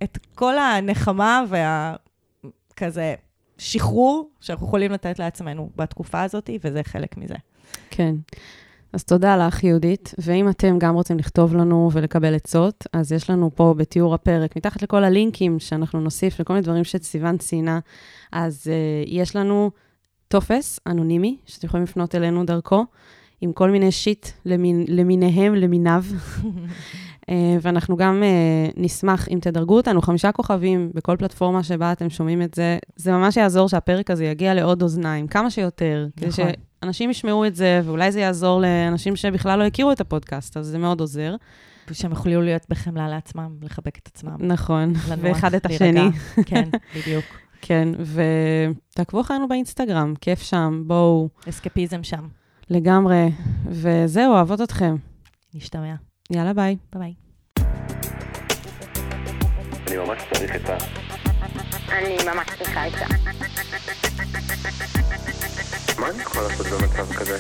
את 0.02 0.18
כל 0.34 0.58
הנחמה 0.58 1.42
והכזה 1.48 3.14
שחרור 3.58 4.30
שאנחנו 4.40 4.66
יכולים 4.66 4.92
לתת 4.92 5.18
לעצמנו 5.18 5.70
בתקופה 5.76 6.22
הזאת, 6.22 6.50
וזה 6.64 6.82
חלק 6.84 7.16
מזה. 7.16 7.34
כן. 7.90 8.14
אז 8.92 9.04
תודה 9.04 9.46
לך, 9.46 9.64
יהודית. 9.64 10.14
ואם 10.18 10.48
אתם 10.48 10.78
גם 10.78 10.94
רוצים 10.94 11.18
לכתוב 11.18 11.56
לנו 11.56 11.90
ולקבל 11.92 12.34
עצות, 12.34 12.86
אז 12.92 13.12
יש 13.12 13.30
לנו 13.30 13.50
פה 13.54 13.74
בתיאור 13.76 14.14
הפרק, 14.14 14.56
מתחת 14.56 14.82
לכל 14.82 15.04
הלינקים 15.04 15.58
שאנחנו 15.58 16.00
נוסיף 16.00 16.40
לכל 16.40 16.52
מיני 16.52 16.64
דברים 16.64 16.84
שסיוון 16.84 17.38
ציינה, 17.38 17.80
אז 18.32 18.66
uh, 18.66 19.10
יש 19.10 19.36
לנו 19.36 19.70
טופס 20.28 20.80
אנונימי, 20.86 21.36
שאתם 21.46 21.66
יכולים 21.66 21.84
לפנות 21.84 22.14
אלינו 22.14 22.44
דרכו, 22.44 22.84
עם 23.40 23.52
כל 23.52 23.70
מיני 23.70 23.92
שיט 23.92 24.28
למיניהם, 24.88 25.54
למיניו. 25.54 26.04
Uh, 27.22 27.34
ואנחנו 27.62 27.96
גם 27.96 28.22
uh, 28.22 28.72
נשמח 28.76 29.28
אם 29.28 29.38
תדרגו 29.40 29.76
אותנו 29.76 30.02
חמישה 30.02 30.32
כוכבים 30.32 30.90
בכל 30.94 31.16
פלטפורמה 31.16 31.62
שבה 31.62 31.92
אתם 31.92 32.10
שומעים 32.10 32.42
את 32.42 32.54
זה. 32.54 32.78
זה 32.96 33.12
ממש 33.12 33.36
יעזור 33.36 33.68
שהפרק 33.68 34.10
הזה 34.10 34.24
יגיע 34.24 34.54
לעוד 34.54 34.82
אוזניים, 34.82 35.26
כמה 35.26 35.50
שיותר. 35.50 36.06
כדי 36.16 36.28
נכון. 36.28 36.44
שאנשים 36.82 37.10
ישמעו 37.10 37.46
את 37.46 37.54
זה, 37.54 37.80
ואולי 37.84 38.12
זה 38.12 38.20
יעזור 38.20 38.60
לאנשים 38.60 39.16
שבכלל 39.16 39.58
לא 39.58 39.64
הכירו 39.64 39.92
את 39.92 40.00
הפודקאסט, 40.00 40.56
אז 40.56 40.66
זה 40.66 40.78
מאוד 40.78 41.00
עוזר. 41.00 41.34
שהם 41.92 42.10
יוכלו 42.10 42.42
להיות 42.42 42.66
בחמלה 42.68 43.08
לעצמם, 43.08 43.56
לחבק 43.62 43.98
את 43.98 44.06
עצמם. 44.06 44.36
נכון, 44.38 44.92
לנוח, 45.08 45.18
ואחד 45.22 45.54
את. 45.54 45.66
השני. 45.66 46.08
כן, 46.46 46.68
בדיוק. 46.96 47.24
כן, 47.62 47.88
ותעקבו 48.92 49.20
אחרינו 49.20 49.48
באינסטגרם, 49.48 50.14
כיף 50.20 50.42
שם, 50.42 50.82
בואו, 50.86 51.28
אסקפיזם 51.48 52.02
שם. 52.02 52.28
לגמרי. 52.70 53.32
וזהו, 53.66 54.32
אוהבות 54.32 54.60
אתכם. 54.60 54.96
נשתמע. 55.54 55.94
יאללה, 56.34 56.52
ביי. 56.52 56.76
ביי. 56.94 57.14
אני 59.86 59.96
ממש 59.96 60.22
צריך 60.32 60.56
את 60.56 60.68
ה... 60.70 60.76
אני 61.88 62.16
ממש 62.26 62.48
צריכה 62.58 62.88
את 62.88 62.94
ה... 62.94 63.06
מה 66.00 66.10
אני 66.10 66.22
יכול 66.22 66.42
לעשות 66.42 66.66
במצב 66.66 67.12
כזה? 67.14 67.38